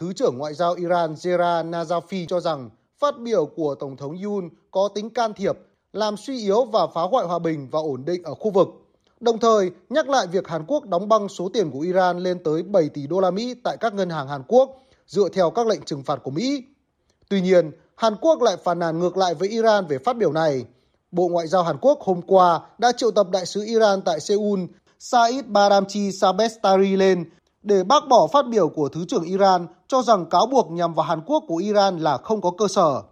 [0.00, 4.48] Thứ trưởng Ngoại giao Iran Zera Najafi cho rằng phát biểu của Tổng thống Yoon
[4.70, 5.58] có tính can thiệp,
[5.92, 8.68] làm suy yếu và phá hoại hòa bình và ổn định ở khu vực.
[9.20, 12.62] Đồng thời nhắc lại việc Hàn Quốc đóng băng số tiền của Iran lên tới
[12.62, 15.82] 7 tỷ đô la Mỹ tại các ngân hàng Hàn Quốc dựa theo các lệnh
[15.82, 16.62] trừng phạt của Mỹ.
[17.28, 20.64] Tuy nhiên, Hàn Quốc lại phản nàn ngược lại với Iran về phát biểu này.
[21.10, 24.60] Bộ Ngoại giao Hàn Quốc hôm qua đã triệu tập đại sứ Iran tại Seoul
[24.98, 27.24] Said Baramchi Sabestari lên
[27.66, 31.06] để bác bỏ phát biểu của Thứ trưởng Iran cho rằng cáo buộc nhằm vào
[31.06, 33.02] Hàn Quốc của Iran là không có cơ sở.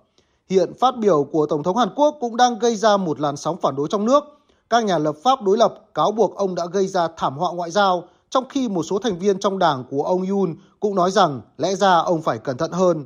[0.50, 3.57] Hiện phát biểu của Tổng thống Hàn Quốc cũng đang gây ra một làn sóng
[3.62, 4.24] phản đối trong nước.
[4.70, 7.70] Các nhà lập pháp đối lập cáo buộc ông đã gây ra thảm họa ngoại
[7.70, 11.40] giao, trong khi một số thành viên trong đảng của ông Yoon cũng nói rằng
[11.59, 13.05] lẽ ra ông phải cẩn thận hơn.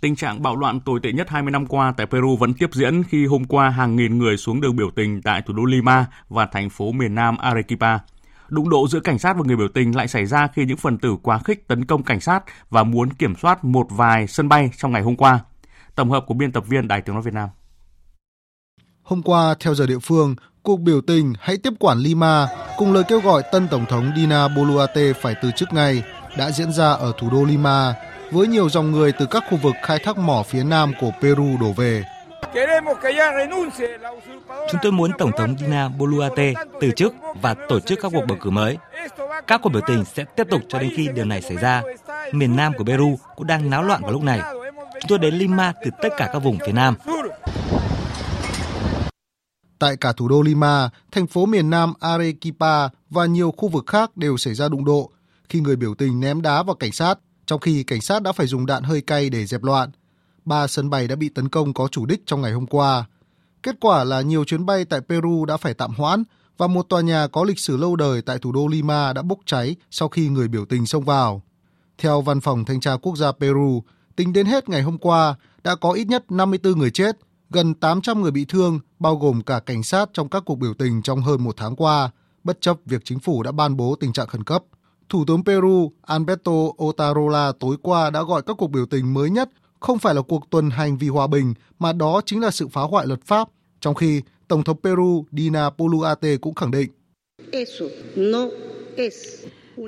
[0.00, 3.02] Tình trạng bạo loạn tồi tệ nhất 20 năm qua tại Peru vẫn tiếp diễn
[3.04, 6.46] khi hôm qua hàng nghìn người xuống đường biểu tình tại thủ đô Lima và
[6.46, 7.98] thành phố miền Nam Arequipa.
[8.50, 10.98] Đụng độ giữa cảnh sát và người biểu tình lại xảy ra khi những phần
[10.98, 14.70] tử quá khích tấn công cảnh sát và muốn kiểm soát một vài sân bay
[14.76, 15.40] trong ngày hôm qua.
[15.94, 17.48] Tổng hợp của biên tập viên Đài tiếng nói Việt Nam.
[19.02, 23.04] Hôm qua, theo giờ địa phương, cuộc biểu tình Hãy tiếp quản Lima cùng lời
[23.08, 26.02] kêu gọi tân Tổng thống Dina Boluarte phải từ chức ngay
[26.38, 27.94] đã diễn ra ở thủ đô Lima
[28.30, 31.56] với nhiều dòng người từ các khu vực khai thác mỏ phía nam của Peru
[31.60, 32.04] đổ về.
[34.70, 38.38] Chúng tôi muốn Tổng thống Dina Boluarte từ chức và tổ chức các cuộc bầu
[38.40, 38.76] cử mới.
[39.46, 41.82] Các cuộc biểu tình sẽ tiếp tục cho đến khi điều này xảy ra.
[42.32, 44.40] Miền Nam của Peru cũng đang náo loạn vào lúc này.
[45.00, 46.94] Chúng tôi đến Lima từ tất cả các vùng phía Nam.
[49.78, 54.16] Tại cả thủ đô Lima, thành phố miền Nam Arequipa và nhiều khu vực khác
[54.16, 55.10] đều xảy ra đụng độ
[55.48, 58.46] khi người biểu tình ném đá vào cảnh sát, trong khi cảnh sát đã phải
[58.46, 59.90] dùng đạn hơi cay để dẹp loạn.
[60.50, 63.04] Ba sân bay đã bị tấn công có chủ đích trong ngày hôm qua.
[63.62, 66.24] Kết quả là nhiều chuyến bay tại Peru đã phải tạm hoãn
[66.58, 69.38] và một tòa nhà có lịch sử lâu đời tại thủ đô Lima đã bốc
[69.46, 71.42] cháy sau khi người biểu tình xông vào.
[71.98, 73.82] Theo Văn phòng Thanh tra Quốc gia Peru,
[74.16, 75.34] tính đến hết ngày hôm qua
[75.64, 77.16] đã có ít nhất 54 người chết,
[77.50, 81.02] gần 800 người bị thương, bao gồm cả cảnh sát trong các cuộc biểu tình
[81.02, 82.10] trong hơn một tháng qua,
[82.44, 84.62] bất chấp việc chính phủ đã ban bố tình trạng khẩn cấp.
[85.08, 86.52] Thủ tướng Peru Alberto
[86.84, 89.50] Otarola tối qua đã gọi các cuộc biểu tình mới nhất
[89.80, 92.82] không phải là cuộc tuần hành vì hòa bình, mà đó chính là sự phá
[92.82, 93.48] hoại luật pháp,
[93.80, 96.90] trong khi Tổng thống Peru Dina Boluarte cũng khẳng định.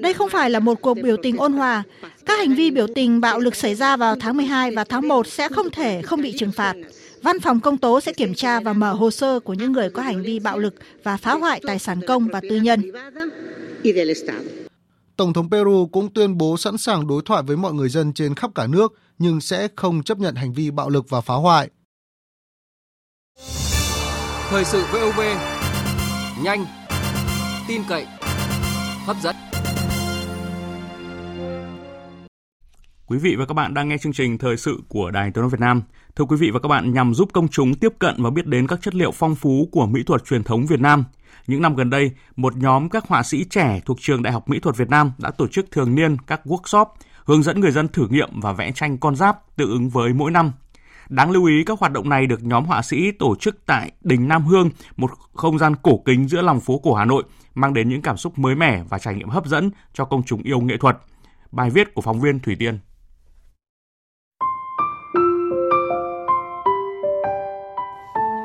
[0.02, 1.82] Đây không phải là một cuộc biểu tình ôn hòa.
[2.26, 5.26] Các hành vi biểu tình bạo lực xảy ra vào tháng 12 và tháng 1
[5.26, 6.74] sẽ không thể không bị trừng phạt.
[7.22, 10.02] Văn phòng công tố sẽ kiểm tra và mở hồ sơ của những người có
[10.02, 10.74] hành vi bạo lực
[11.04, 12.82] và phá hoại tài sản công và tư nhân.
[15.22, 18.34] Tổng thống Peru cũng tuyên bố sẵn sàng đối thoại với mọi người dân trên
[18.34, 21.70] khắp cả nước nhưng sẽ không chấp nhận hành vi bạo lực và phá hoại.
[24.48, 25.20] Thời sự VOV
[26.42, 26.66] nhanh,
[27.68, 28.06] tin cậy,
[29.06, 29.36] hấp dẫn.
[33.06, 35.50] Quý vị và các bạn đang nghe chương trình Thời sự của Đài Tiếng nói
[35.50, 35.82] Việt Nam.
[36.16, 38.66] Thưa quý vị và các bạn, nhằm giúp công chúng tiếp cận và biết đến
[38.66, 41.04] các chất liệu phong phú của mỹ thuật truyền thống Việt Nam,
[41.46, 44.58] những năm gần đây, một nhóm các họa sĩ trẻ thuộc Trường Đại học Mỹ
[44.58, 46.86] thuật Việt Nam đã tổ chức thường niên các workshop
[47.24, 50.30] hướng dẫn người dân thử nghiệm và vẽ tranh con giáp tự ứng với mỗi
[50.30, 50.52] năm.
[51.08, 54.28] Đáng lưu ý các hoạt động này được nhóm họa sĩ tổ chức tại Đình
[54.28, 57.24] Nam Hương, một không gian cổ kính giữa lòng phố cổ Hà Nội,
[57.54, 60.42] mang đến những cảm xúc mới mẻ và trải nghiệm hấp dẫn cho công chúng
[60.42, 60.96] yêu nghệ thuật.
[61.52, 62.78] Bài viết của phóng viên Thủy Tiên.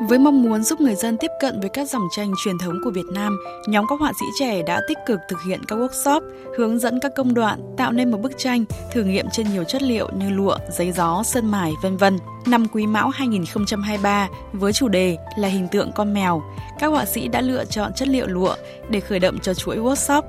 [0.07, 2.91] Với mong muốn giúp người dân tiếp cận với các dòng tranh truyền thống của
[2.91, 3.37] Việt Nam,
[3.67, 6.21] nhóm các họa sĩ trẻ đã tích cực thực hiện các workshop,
[6.57, 9.81] hướng dẫn các công đoạn, tạo nên một bức tranh, thử nghiệm trên nhiều chất
[9.81, 12.19] liệu như lụa, giấy gió, sơn mài, vân vân.
[12.45, 16.43] Năm Quý Mão 2023 với chủ đề là hình tượng con mèo,
[16.79, 18.55] các họa sĩ đã lựa chọn chất liệu lụa
[18.89, 20.21] để khởi động cho chuỗi workshop.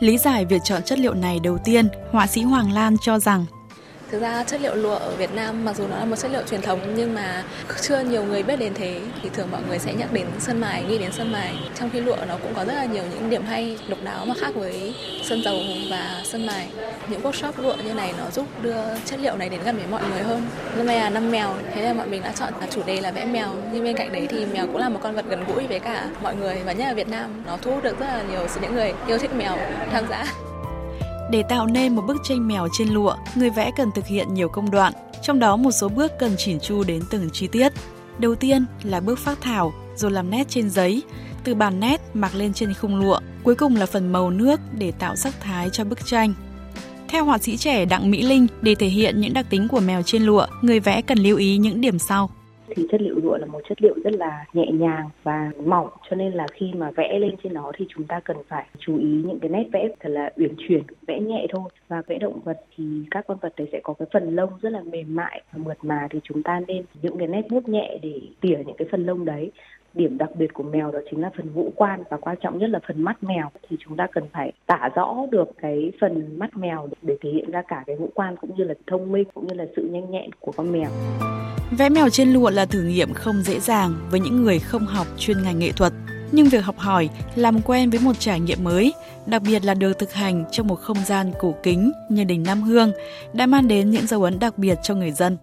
[0.00, 3.46] Lý giải việc chọn chất liệu này đầu tiên, họa sĩ Hoàng Lan cho rằng
[4.12, 6.42] Thực ra chất liệu lụa ở Việt Nam mặc dù nó là một chất liệu
[6.42, 7.44] truyền thống nhưng mà
[7.82, 10.82] chưa nhiều người biết đến thế thì thường mọi người sẽ nhắc đến sơn mài,
[10.82, 11.54] nghĩ đến sơn mài.
[11.78, 14.34] Trong khi lụa nó cũng có rất là nhiều những điểm hay độc đáo mà
[14.40, 15.56] khác với sơn dầu
[15.90, 16.68] và sơn mài.
[17.08, 20.02] Những workshop lụa như này nó giúp đưa chất liệu này đến gần với mọi
[20.10, 20.42] người hơn.
[20.76, 23.24] Năm nay là năm mèo, thế là bọn mình đã chọn chủ đề là vẽ
[23.24, 23.48] mèo.
[23.72, 26.06] Nhưng bên cạnh đấy thì mèo cũng là một con vật gần gũi với cả
[26.22, 28.74] mọi người và nhất là Việt Nam nó thu hút được rất là nhiều những
[28.74, 29.56] người yêu thích mèo
[29.92, 30.51] tham gia.
[31.32, 34.48] Để tạo nên một bức tranh mèo trên lụa, người vẽ cần thực hiện nhiều
[34.48, 37.72] công đoạn, trong đó một số bước cần chỉn chu đến từng chi tiết.
[38.18, 41.02] Đầu tiên là bước phác thảo, rồi làm nét trên giấy,
[41.44, 44.92] từ bàn nét mặc lên trên khung lụa, cuối cùng là phần màu nước để
[44.92, 46.34] tạo sắc thái cho bức tranh.
[47.08, 50.02] Theo họa sĩ trẻ Đặng Mỹ Linh, để thể hiện những đặc tính của mèo
[50.02, 52.30] trên lụa, người vẽ cần lưu ý những điểm sau
[52.76, 56.16] thì chất liệu lụa là một chất liệu rất là nhẹ nhàng và mỏng, cho
[56.16, 59.06] nên là khi mà vẽ lên trên nó thì chúng ta cần phải chú ý
[59.06, 61.70] những cái nét vẽ thật là uyển chuyển, vẽ nhẹ thôi.
[61.88, 64.70] Và vẽ động vật thì các con vật đấy sẽ có cái phần lông rất
[64.70, 67.98] là mềm mại và mượt mà, thì chúng ta nên những cái nét bút nhẹ
[68.02, 69.50] để tỉa những cái phần lông đấy
[69.94, 72.70] điểm đặc biệt của mèo đó chính là phần ngũ quan và quan trọng nhất
[72.70, 76.56] là phần mắt mèo thì chúng ta cần phải tả rõ được cái phần mắt
[76.56, 79.46] mèo để thể hiện ra cả cái ngũ quan cũng như là thông minh cũng
[79.46, 80.90] như là sự nhanh nhẹn của con mèo.
[81.78, 85.06] Vẽ mèo trên lụa là thử nghiệm không dễ dàng với những người không học
[85.18, 85.92] chuyên ngành nghệ thuật.
[86.32, 88.92] Nhưng việc học hỏi, làm quen với một trải nghiệm mới,
[89.26, 92.62] đặc biệt là được thực hành trong một không gian cổ kính như đình Nam
[92.62, 92.92] Hương,
[93.32, 95.36] đã mang đến những dấu ấn đặc biệt cho người dân.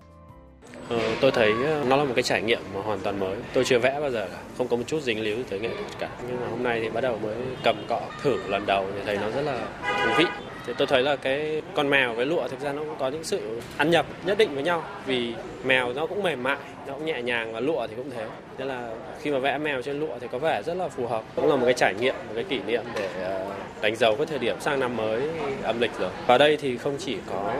[0.89, 3.35] Ờ, tôi thấy ờ, nó là một cái trải nghiệm mà hoàn toàn mới.
[3.53, 5.99] Tôi chưa vẽ bao giờ cả, không có một chút dính líu tới nghệ thuật
[5.99, 6.09] cả.
[6.27, 9.17] Nhưng mà hôm nay thì bắt đầu mới cầm cọ thử lần đầu thì thấy
[9.17, 9.59] nó rất là
[10.05, 10.25] thú vị.
[10.65, 13.23] Thì tôi thấy là cái con mèo với lụa thực ra nó cũng có những
[13.23, 15.33] sự ăn nhập nhất định với nhau vì
[15.63, 16.57] mèo nó cũng mềm mại,
[16.87, 18.25] nó cũng nhẹ nhàng và lụa thì cũng thế.
[18.57, 18.91] nên là
[19.21, 21.23] khi mà vẽ mèo trên lụa thì có vẻ rất là phù hợp.
[21.35, 23.45] Cũng là một cái trải nghiệm, một cái kỷ niệm để ờ,
[23.81, 25.21] đánh dấu cái thời điểm sang năm mới
[25.63, 26.09] âm lịch rồi.
[26.27, 27.53] Vào đây thì không chỉ có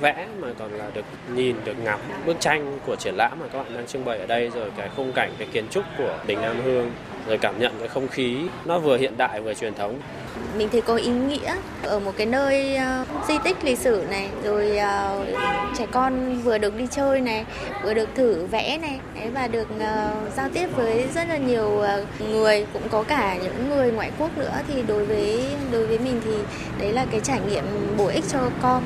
[0.00, 3.58] vẽ mà còn là được nhìn, được ngắm bức tranh của triển lãm mà các
[3.58, 6.40] bạn đang trưng bày ở đây rồi cái khung cảnh, cái kiến trúc của đình
[6.42, 6.90] Nam Hương
[7.28, 10.00] rồi cảm nhận cái không khí nó vừa hiện đại vừa truyền thống.
[10.58, 14.28] Mình thấy có ý nghĩa ở một cái nơi uh, di tích lịch sử này
[14.44, 15.26] rồi uh,
[15.78, 17.44] trẻ con vừa được đi chơi này
[17.84, 21.66] vừa được thử vẽ này đấy, và được uh, giao tiếp với rất là nhiều
[21.66, 24.52] uh, người cũng có cả những người ngoại quốc nữa.
[24.68, 26.32] Thì đối với đối với mình thì
[26.80, 27.64] đấy là cái trải nghiệm
[27.96, 28.82] bổ ích cho con.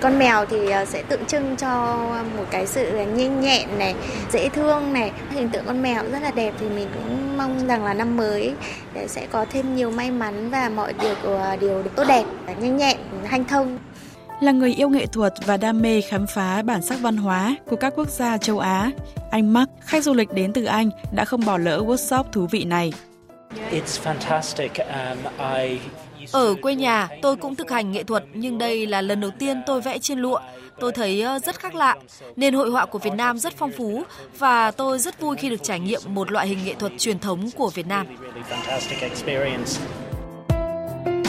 [0.00, 1.98] Con mèo thì sẽ tượng trưng cho
[2.36, 3.94] một cái sự nhanh nhẹn này
[4.32, 5.12] dễ thương này.
[5.30, 8.52] Hình tượng con mèo rất là đẹp thì mình cũng mong rằng là năm mới
[9.06, 11.14] sẽ có thêm nhiều may mắn và mọi điều
[11.60, 12.24] điều tốt đẹp
[12.60, 13.78] nhanh nhẹn hanh thông
[14.40, 17.76] là người yêu nghệ thuật và đam mê khám phá bản sắc văn hóa của
[17.76, 18.90] các quốc gia châu Á,
[19.30, 22.64] anh Mark, khách du lịch đến từ Anh, đã không bỏ lỡ workshop thú vị
[22.64, 22.92] này.
[23.70, 24.68] It's fantastic.
[24.78, 25.78] Um, I
[26.32, 29.62] ở quê nhà, tôi cũng thực hành nghệ thuật, nhưng đây là lần đầu tiên
[29.66, 30.38] tôi vẽ trên lụa.
[30.80, 31.96] Tôi thấy ờ, rất khác lạ.
[32.36, 34.02] Nền hội họa của Việt Nam rất phong phú
[34.38, 37.50] và tôi rất vui khi được trải nghiệm một loại hình nghệ thuật truyền thống
[37.50, 38.06] của Việt Nam.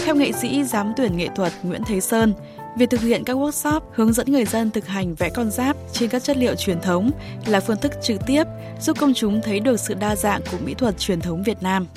[0.05, 2.33] Theo nghệ sĩ giám tuyển nghệ thuật Nguyễn Thế Sơn,
[2.75, 6.09] Việc thực hiện các workshop hướng dẫn người dân thực hành vẽ con giáp trên
[6.09, 7.11] các chất liệu truyền thống
[7.45, 8.43] là phương thức trực tiếp
[8.81, 11.87] giúp công chúng thấy được sự đa dạng của mỹ thuật truyền thống Việt Nam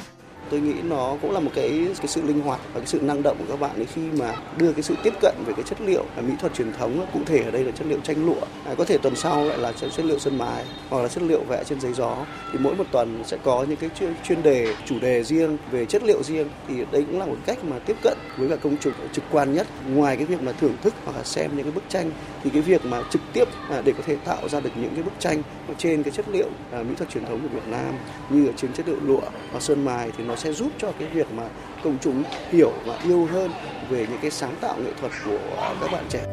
[0.55, 3.23] tôi nghĩ nó cũng là một cái cái sự linh hoạt và cái sự năng
[3.23, 5.81] động của các bạn ấy khi mà đưa cái sự tiếp cận về cái chất
[5.81, 8.41] liệu mỹ thuật truyền thống cụ thể ở đây là chất liệu tranh lụa.
[8.65, 11.41] À, có thể tuần sau lại là chất liệu sơn mài hoặc là chất liệu
[11.49, 12.17] vẽ trên giấy gió.
[12.53, 13.91] Thì mỗi một tuần sẽ có những cái
[14.25, 16.49] chuyên đề chủ đề riêng về chất liệu riêng.
[16.69, 19.55] Thì đây cũng là một cách mà tiếp cận với cả công chúng trực quan
[19.55, 19.67] nhất.
[19.89, 22.11] Ngoài cái việc mà thưởng thức hoặc là xem những cái bức tranh
[22.45, 25.03] thì cái việc mà trực tiếp à, để có thể tạo ra được những cái
[25.03, 25.43] bức tranh
[25.79, 27.95] trên cái chất liệu à, mỹ thuật truyền thống của Việt Nam
[28.31, 29.21] như ở trên chất liệu lụa
[29.53, 31.43] và sơn mài thì nó sẽ sẽ giúp cho cái việc mà
[31.85, 33.51] công chúng hiểu và yêu hơn
[33.89, 35.39] về những cái sáng tạo nghệ thuật của
[35.81, 36.25] các bạn trẻ.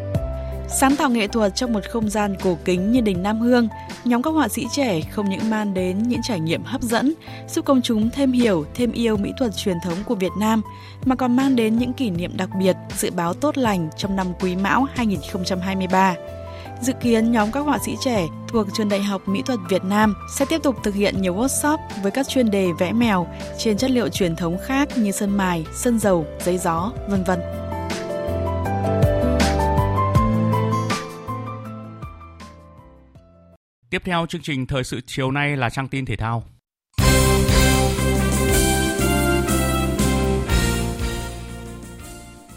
[0.80, 3.68] Sáng tạo nghệ thuật trong một không gian cổ kính như đình Nam Hương,
[4.06, 7.14] nhóm các họa sĩ trẻ không những mang đến những trải nghiệm hấp dẫn,
[7.50, 10.62] giúp công chúng thêm hiểu, thêm yêu mỹ thuật truyền thống của Việt Nam,
[11.06, 14.28] mà còn mang đến những kỷ niệm đặc biệt, dự báo tốt lành trong năm
[14.40, 16.16] Quý Mão 2023.
[16.82, 20.16] Dự kiến nhóm các họa sĩ trẻ thuộc Trường Đại học Mỹ thuật Việt Nam
[20.36, 23.28] sẽ tiếp tục thực hiện nhiều workshop với các chuyên đề vẽ mèo
[23.58, 27.40] trên chất liệu truyền thống khác như sơn mài, sơn dầu, giấy gió, vân vân.
[33.90, 36.44] Tiếp theo chương trình thời sự chiều nay là trang tin thể thao.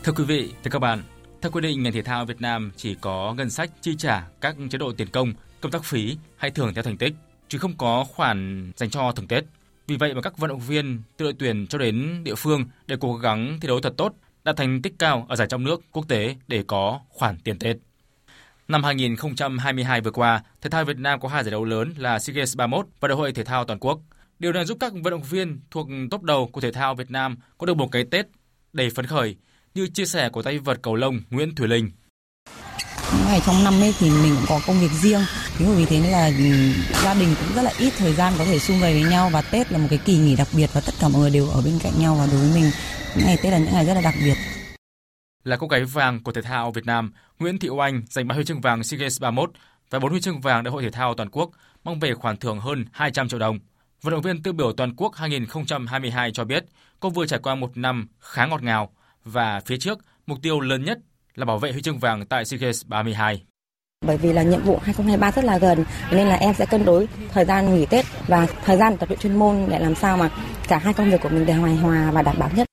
[0.04, 1.02] Thưa quý vị, thưa các bạn,
[1.44, 4.56] theo quy định, ngành thể thao Việt Nam chỉ có ngân sách chi trả các
[4.70, 7.14] chế độ tiền công, công tác phí hay thưởng theo thành tích,
[7.48, 9.44] chứ không có khoản dành cho thưởng Tết.
[9.86, 12.98] Vì vậy mà các vận động viên từ đội tuyển cho đến địa phương đều
[12.98, 14.14] cố gắng thi đấu thật tốt,
[14.44, 17.76] đạt thành tích cao ở giải trong nước, quốc tế để có khoản tiền Tết.
[18.68, 22.34] Năm 2022 vừa qua, thể thao Việt Nam có hai giải đấu lớn là SEA
[22.34, 24.00] Games 31 và Đại hội thể thao toàn quốc.
[24.38, 27.36] Điều này giúp các vận động viên thuộc top đầu của thể thao Việt Nam
[27.58, 28.26] có được một cái Tết
[28.72, 29.36] đầy phấn khởi
[29.74, 31.90] như chia sẻ của tay vợt cầu lông Nguyễn Thủy Linh.
[33.26, 35.20] Ngày trong năm ấy thì mình cũng có công việc riêng,
[35.58, 36.72] chính vì thế nên là ừ,
[37.04, 39.42] gia đình cũng rất là ít thời gian có thể xung vầy với nhau và
[39.42, 41.62] Tết là một cái kỳ nghỉ đặc biệt và tất cả mọi người đều ở
[41.64, 42.70] bên cạnh nhau và đối với mình
[43.16, 44.34] những ngày Tết là những ngày rất là đặc biệt.
[45.44, 48.44] Là cô gái vàng của thể thao Việt Nam, Nguyễn Thị Oanh giành ba huy
[48.44, 49.50] chương vàng SEA Games 31
[49.90, 51.50] và bốn huy chương vàng Đại hội thể thao toàn quốc,
[51.84, 53.58] mong về khoản thưởng hơn 200 triệu đồng.
[54.02, 56.64] Vận động viên tiêu biểu toàn quốc 2022 cho biết,
[57.00, 58.92] cô vừa trải qua một năm khá ngọt ngào
[59.24, 60.98] và phía trước mục tiêu lớn nhất
[61.34, 63.42] là bảo vệ huy chương vàng tại SEA Games 32.
[64.06, 67.08] Bởi vì là nhiệm vụ 2023 rất là gần nên là em sẽ cân đối
[67.32, 70.30] thời gian nghỉ Tết và thời gian tập luyện chuyên môn để làm sao mà
[70.68, 72.66] cả hai công việc của mình đều hài hòa và đảm bảo nhất.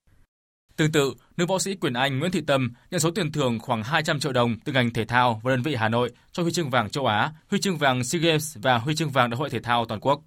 [0.76, 3.84] Tương tự, nữ võ sĩ Quyền Anh Nguyễn Thị Tâm nhận số tiền thưởng khoảng
[3.84, 6.70] 200 triệu đồng từ ngành thể thao và đơn vị Hà Nội cho huy chương
[6.70, 9.60] vàng châu Á, huy chương vàng SEA Games và huy chương vàng Đại hội thể
[9.60, 10.22] thao toàn quốc.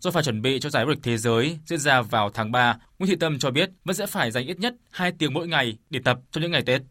[0.00, 2.76] Do phải chuẩn bị cho giải vô địch thế giới diễn ra vào tháng 3,
[2.98, 5.76] Nguyễn Thị Tâm cho biết vẫn sẽ phải dành ít nhất 2 tiếng mỗi ngày
[5.90, 6.82] để tập trong những ngày Tết.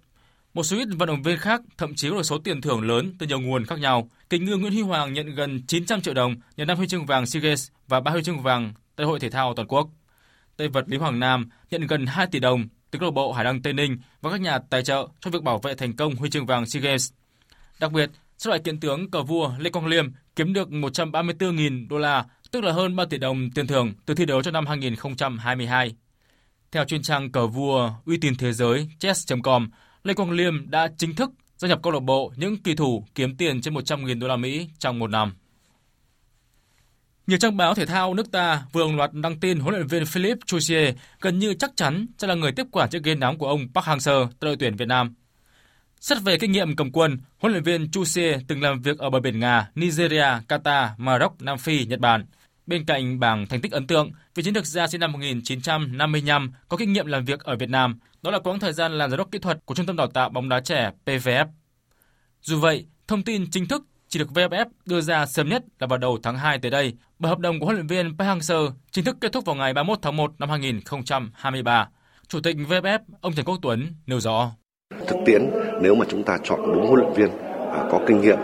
[0.53, 3.13] Một số ít vận động viên khác thậm chí có được số tiền thưởng lớn
[3.19, 4.09] từ nhiều nguồn khác nhau.
[4.29, 7.25] Kình ngư Nguyễn Huy Hoàng nhận gần 900 triệu đồng nhận 5 huy chương vàng
[7.25, 9.89] SEA Games và 3 huy chương vàng tại hội thể thao toàn quốc.
[10.57, 13.45] Tây vật Lý Hoàng Nam nhận gần 2 tỷ đồng từ câu lạc bộ Hải
[13.45, 16.29] Đăng Tây Ninh và các nhà tài trợ cho việc bảo vệ thành công huy
[16.29, 17.11] chương vàng SEA Games.
[17.79, 20.05] Đặc biệt, sau lại kiện tướng cờ vua Lê Quang Liêm
[20.35, 24.25] kiếm được 134.000 đô la, tức là hơn 3 tỷ đồng tiền thưởng từ thi
[24.25, 25.95] đấu cho năm 2022.
[26.71, 29.69] Theo chuyên trang cờ vua uy tín thế giới chess.com,
[30.03, 33.37] Lê Quang Liêm đã chính thức gia nhập câu lạc bộ những kỳ thủ kiếm
[33.37, 35.33] tiền trên 100.000 đô la Mỹ trong một năm.
[37.27, 40.05] Nhiều trang báo thể thao nước ta vừa đồng loạt đăng tin huấn luyện viên
[40.05, 43.47] Philip Chusier gần như chắc chắn sẽ là người tiếp quản chiếc ghế nóng của
[43.47, 45.15] ông Park Hang-seo tại đội tuyển Việt Nam.
[45.99, 49.19] Xét về kinh nghiệm cầm quân, huấn luyện viên Chusier từng làm việc ở bờ
[49.19, 52.25] biển Nga, Nigeria, Qatar, Maroc, Nam Phi, Nhật Bản.
[52.69, 56.77] Bên cạnh bảng thành tích ấn tượng, vị chiến lược gia sinh năm 1955 có
[56.77, 59.31] kinh nghiệm làm việc ở Việt Nam, đó là quãng thời gian làm giám đốc
[59.31, 61.45] kỹ thuật của Trung tâm Đào tạo bóng đá trẻ PVF.
[62.41, 65.97] Dù vậy, thông tin chính thức chỉ được VFF đưa ra sớm nhất là vào
[65.97, 69.05] đầu tháng 2 tới đây, bởi hợp đồng của huấn luyện viên Park Hang-seo chính
[69.05, 71.89] thức kết thúc vào ngày 31 tháng 1 năm 2023.
[72.27, 74.51] Chủ tịch VFF, ông Trần Quốc Tuấn nêu rõ.
[75.07, 75.49] Thực tiễn,
[75.81, 77.29] nếu mà chúng ta chọn đúng huấn luyện viên
[77.73, 78.37] à, có kinh nghiệm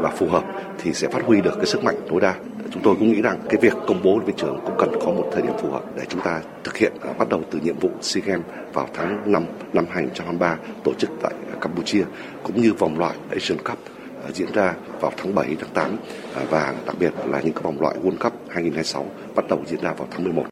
[0.00, 0.44] và phù hợp
[0.78, 2.34] thì sẽ phát huy được cái sức mạnh tối đa.
[2.72, 5.30] Chúng tôi cũng nghĩ rằng cái việc công bố với trường cũng cần có một
[5.32, 7.90] thời điểm phù hợp để chúng ta thực hiện à, bắt đầu từ nhiệm vụ
[8.00, 12.04] SEA Games vào tháng 5 năm 2023 tổ chức tại Campuchia
[12.42, 13.78] cũng như vòng loại Asian Cup
[14.24, 15.96] à, diễn ra vào tháng 7, tháng 8
[16.34, 19.80] à, và đặc biệt là những cái vòng loại World Cup 2026 bắt đầu diễn
[19.80, 20.44] ra vào tháng 11.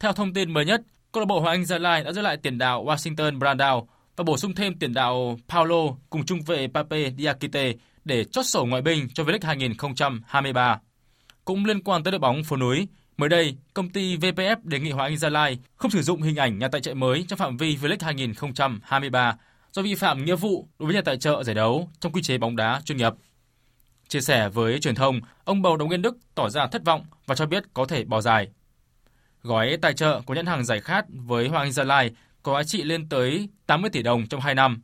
[0.00, 0.80] Theo thông tin mới nhất,
[1.12, 4.24] câu lạc bộ Hoàng Anh Gia Lai đã giữ lại tiền đạo Washington Brandao và
[4.24, 7.72] bổ sung thêm tiền đạo Paulo cùng trung vệ Pape Diakite
[8.04, 10.80] để chốt sổ ngoại binh cho V-League 2023.
[11.48, 14.90] Cũng liên quan tới đội bóng phố núi, mới đây, công ty VPF đề nghị
[14.90, 17.56] Hoàng Anh Gia Lai không sử dụng hình ảnh nhà tài trợ mới trong phạm
[17.56, 19.36] vi V-League 2023
[19.72, 22.38] do vi phạm nghĩa vụ đối với nhà tài trợ giải đấu trong quy chế
[22.38, 23.12] bóng đá chuyên nghiệp.
[24.08, 27.34] Chia sẻ với truyền thông, ông Bầu Đồng Nguyên Đức tỏ ra thất vọng và
[27.34, 28.48] cho biết có thể bỏ dài.
[29.42, 32.10] Gói tài trợ của nhãn hàng giải khát với Hoàng Anh Gia Lai
[32.42, 34.82] có giá trị lên tới 80 tỷ đồng trong 2 năm.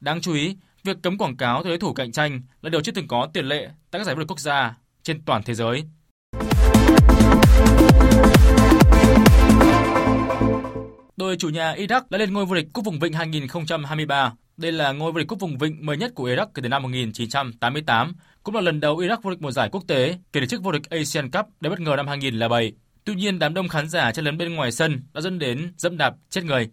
[0.00, 2.92] Đáng chú ý, việc cấm quảng cáo tới đối thủ cạnh tranh là điều chưa
[2.92, 5.84] từng có tiền lệ tại các giải vô địch quốc gia trên toàn thế giới.
[11.18, 14.32] Đội chủ nhà Iraq đã lên ngôi vô địch Cúp Vùng Vịnh 2023.
[14.56, 16.82] Đây là ngôi vô địch Cúp Vùng Vịnh mới nhất của Iraq kể từ năm
[16.82, 18.12] 1988,
[18.42, 20.72] cũng là lần đầu Iraq vô địch một giải quốc tế kể từ chức vô
[20.72, 22.72] địch Asian Cup Đã bất ngờ năm 2007.
[23.04, 25.96] Tuy nhiên, đám đông khán giả chen lấn bên ngoài sân đã dẫn đến dẫm
[25.96, 26.70] đạp chết người.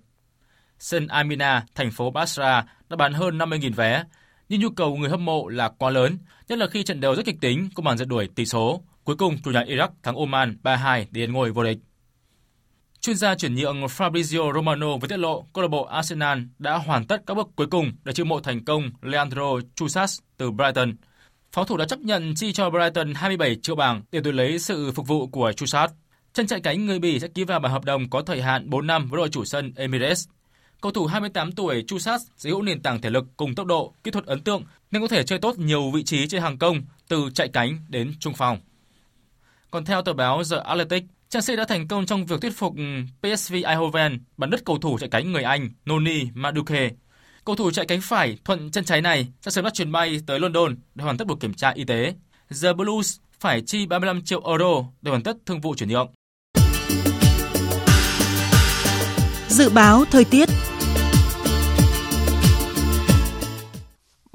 [0.79, 4.03] Sân Amina, thành phố Basra đã bán hơn 50.000 vé,
[4.49, 6.17] nhưng nhu cầu người hâm mộ là quá lớn,
[6.47, 8.83] nhất là khi trận đấu rất kịch tính có màn giật đuổi tỷ số.
[9.03, 11.77] Cuối cùng, chủ nhà Iraq thắng Oman 3-2 để ngôi vô địch.
[13.05, 17.05] Chuyên gia chuyển nhượng Fabrizio Romano với tiết lộ câu lạc bộ Arsenal đã hoàn
[17.05, 20.93] tất các bước cuối cùng để chiêu mộ thành công Leandro Chusas từ Brighton.
[21.51, 24.91] Pháo thủ đã chấp nhận chi cho Brighton 27 triệu bảng để đổi lấy sự
[24.91, 25.91] phục vụ của Chusas.
[26.33, 28.87] Chân chạy cánh người Bỉ sẽ ký vào bản hợp đồng có thời hạn 4
[28.87, 30.27] năm với đội chủ sân Emirates.
[30.81, 34.11] Cầu thủ 28 tuổi Chusas sở hữu nền tảng thể lực cùng tốc độ, kỹ
[34.11, 37.29] thuật ấn tượng nên có thể chơi tốt nhiều vị trí trên hàng công từ
[37.33, 38.59] chạy cánh đến trung phòng.
[39.71, 41.03] Còn theo tờ báo The Athletic,
[41.35, 42.83] Chelsea đã thành công trong việc thuyết phục ừ,
[43.21, 46.89] PSV Eindhoven bắn đứt cầu thủ chạy cánh người Anh Noni Maduke.
[47.45, 50.39] Cầu thủ chạy cánh phải thuận chân trái này sẽ sớm bắt chuyến bay tới
[50.39, 52.13] London để hoàn tất buổi kiểm tra y tế.
[52.61, 56.07] The Blues phải chi 35 triệu euro để hoàn tất thương vụ chuyển nhượng.
[59.47, 60.49] Dự báo thời tiết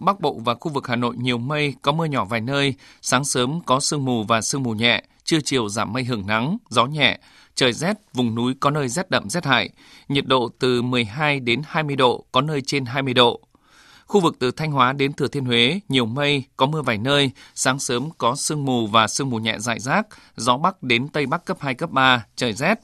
[0.01, 3.25] Bắc Bộ và khu vực Hà Nội nhiều mây, có mưa nhỏ vài nơi, sáng
[3.25, 6.87] sớm có sương mù và sương mù nhẹ, trưa chiều giảm mây hưởng nắng, gió
[6.87, 7.19] nhẹ,
[7.55, 9.71] trời rét, vùng núi có nơi rét đậm rét hại,
[10.09, 13.41] nhiệt độ từ 12 đến 20 độ, có nơi trên 20 độ.
[14.07, 17.31] Khu vực từ Thanh Hóa đến Thừa Thiên Huế, nhiều mây, có mưa vài nơi,
[17.55, 21.27] sáng sớm có sương mù và sương mù nhẹ rải rác, gió Bắc đến Tây
[21.27, 22.81] Bắc cấp 2, cấp 3, trời rét.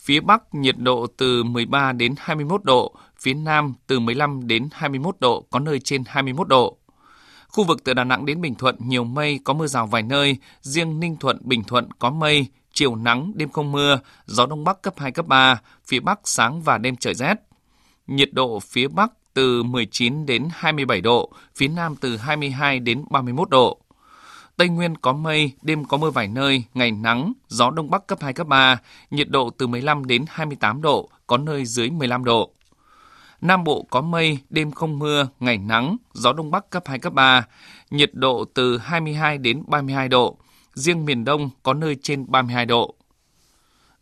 [0.00, 5.16] Phía Bắc nhiệt độ từ 13 đến 21 độ, phía Nam từ 15 đến 21
[5.20, 6.76] độ, có nơi trên 21 độ.
[7.48, 10.36] Khu vực từ Đà Nẵng đến Bình Thuận nhiều mây, có mưa rào vài nơi,
[10.62, 14.82] riêng Ninh Thuận, Bình Thuận có mây, chiều nắng, đêm không mưa, gió Đông Bắc
[14.82, 17.34] cấp 2, cấp 3, phía Bắc sáng và đêm trời rét.
[18.06, 23.50] Nhiệt độ phía Bắc từ 19 đến 27 độ, phía Nam từ 22 đến 31
[23.50, 23.78] độ.
[24.56, 28.18] Tây Nguyên có mây, đêm có mưa vài nơi, ngày nắng, gió Đông Bắc cấp
[28.22, 28.78] 2, cấp 3,
[29.10, 32.52] nhiệt độ từ 15 đến 28 độ, có nơi dưới 15 độ.
[33.46, 37.12] Nam Bộ có mây, đêm không mưa, ngày nắng, gió Đông Bắc cấp 2, cấp
[37.12, 37.46] 3,
[37.90, 40.36] nhiệt độ từ 22 đến 32 độ.
[40.74, 42.94] Riêng miền Đông có nơi trên 32 độ.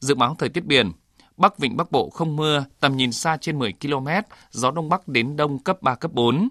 [0.00, 0.92] Dự báo thời tiết biển,
[1.36, 4.08] Bắc Vịnh Bắc Bộ không mưa, tầm nhìn xa trên 10 km,
[4.50, 6.48] gió Đông Bắc đến Đông cấp 3, cấp 4.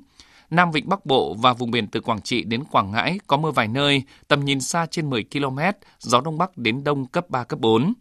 [0.50, 3.52] Nam Vịnh Bắc Bộ và vùng biển từ Quảng Trị đến Quảng Ngãi có mưa
[3.52, 5.60] vài nơi, tầm nhìn xa trên 10 km,
[6.00, 7.94] gió Đông Bắc đến Đông cấp 3, cấp 4.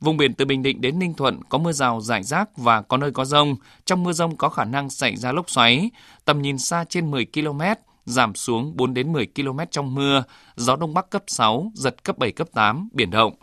[0.00, 2.96] Vùng biển từ Bình Định đến Ninh Thuận có mưa rào rải rác và có
[2.96, 3.56] nơi có rông.
[3.84, 5.90] Trong mưa rông có khả năng xảy ra lốc xoáy.
[6.24, 7.60] Tầm nhìn xa trên 10 km,
[8.04, 10.22] giảm xuống 4 đến 10 km trong mưa,
[10.56, 13.34] gió đông bắc cấp 6, giật cấp 7 cấp 8, biển động.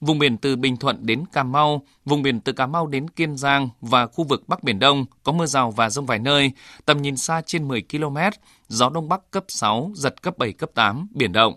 [0.00, 3.36] Vùng biển từ Bình Thuận đến Cà Mau, vùng biển từ Cà Mau đến Kiên
[3.36, 6.52] Giang và khu vực Bắc Biển Đông có mưa rào và rông vài nơi,
[6.84, 8.16] tầm nhìn xa trên 10 km,
[8.68, 11.54] gió Đông Bắc cấp 6, giật cấp 7, cấp 8, biển động.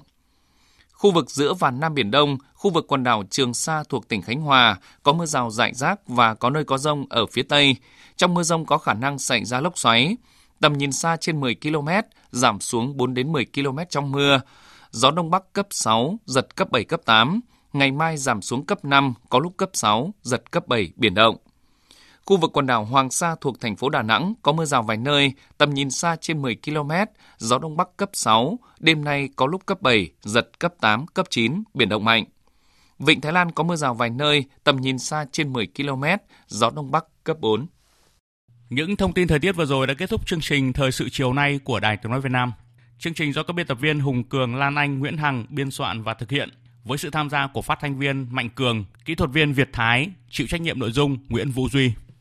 [0.99, 4.21] Khu vực giữa và Nam Biển Đông, khu vực quần đảo Trường Sa thuộc tỉnh
[4.21, 7.75] Khánh Hòa có mưa rào rải rác và có nơi có rông ở phía Tây.
[8.17, 10.17] Trong mưa rông có khả năng xảy ra lốc xoáy.
[10.59, 11.89] Tầm nhìn xa trên 10 km,
[12.31, 14.41] giảm xuống 4 đến 10 km trong mưa.
[14.91, 17.39] Gió Đông Bắc cấp 6, giật cấp 7, cấp 8
[17.73, 21.35] ngày mai giảm xuống cấp 5, có lúc cấp 6, giật cấp 7, biển động.
[22.29, 24.97] Khu vực quần đảo Hoàng Sa thuộc thành phố Đà Nẵng có mưa rào vài
[24.97, 26.91] nơi, tầm nhìn xa trên 10 km,
[27.37, 31.25] gió đông bắc cấp 6, đêm nay có lúc cấp 7, giật cấp 8, cấp
[31.29, 32.25] 9, biển động mạnh.
[32.99, 36.03] Vịnh Thái Lan có mưa rào vài nơi, tầm nhìn xa trên 10 km,
[36.47, 37.67] gió đông bắc cấp 4.
[38.69, 41.33] Những thông tin thời tiết vừa rồi đã kết thúc chương trình Thời sự chiều
[41.33, 42.53] nay của Đài Tiếng Nói Việt Nam.
[42.99, 46.03] Chương trình do các biên tập viên Hùng Cường, Lan Anh, Nguyễn Hằng biên soạn
[46.03, 46.49] và thực hiện
[46.83, 50.09] với sự tham gia của phát thanh viên Mạnh Cường, kỹ thuật viên Việt Thái,
[50.29, 51.93] chịu trách nhiệm nội dung Nguyễn Vũ Duy.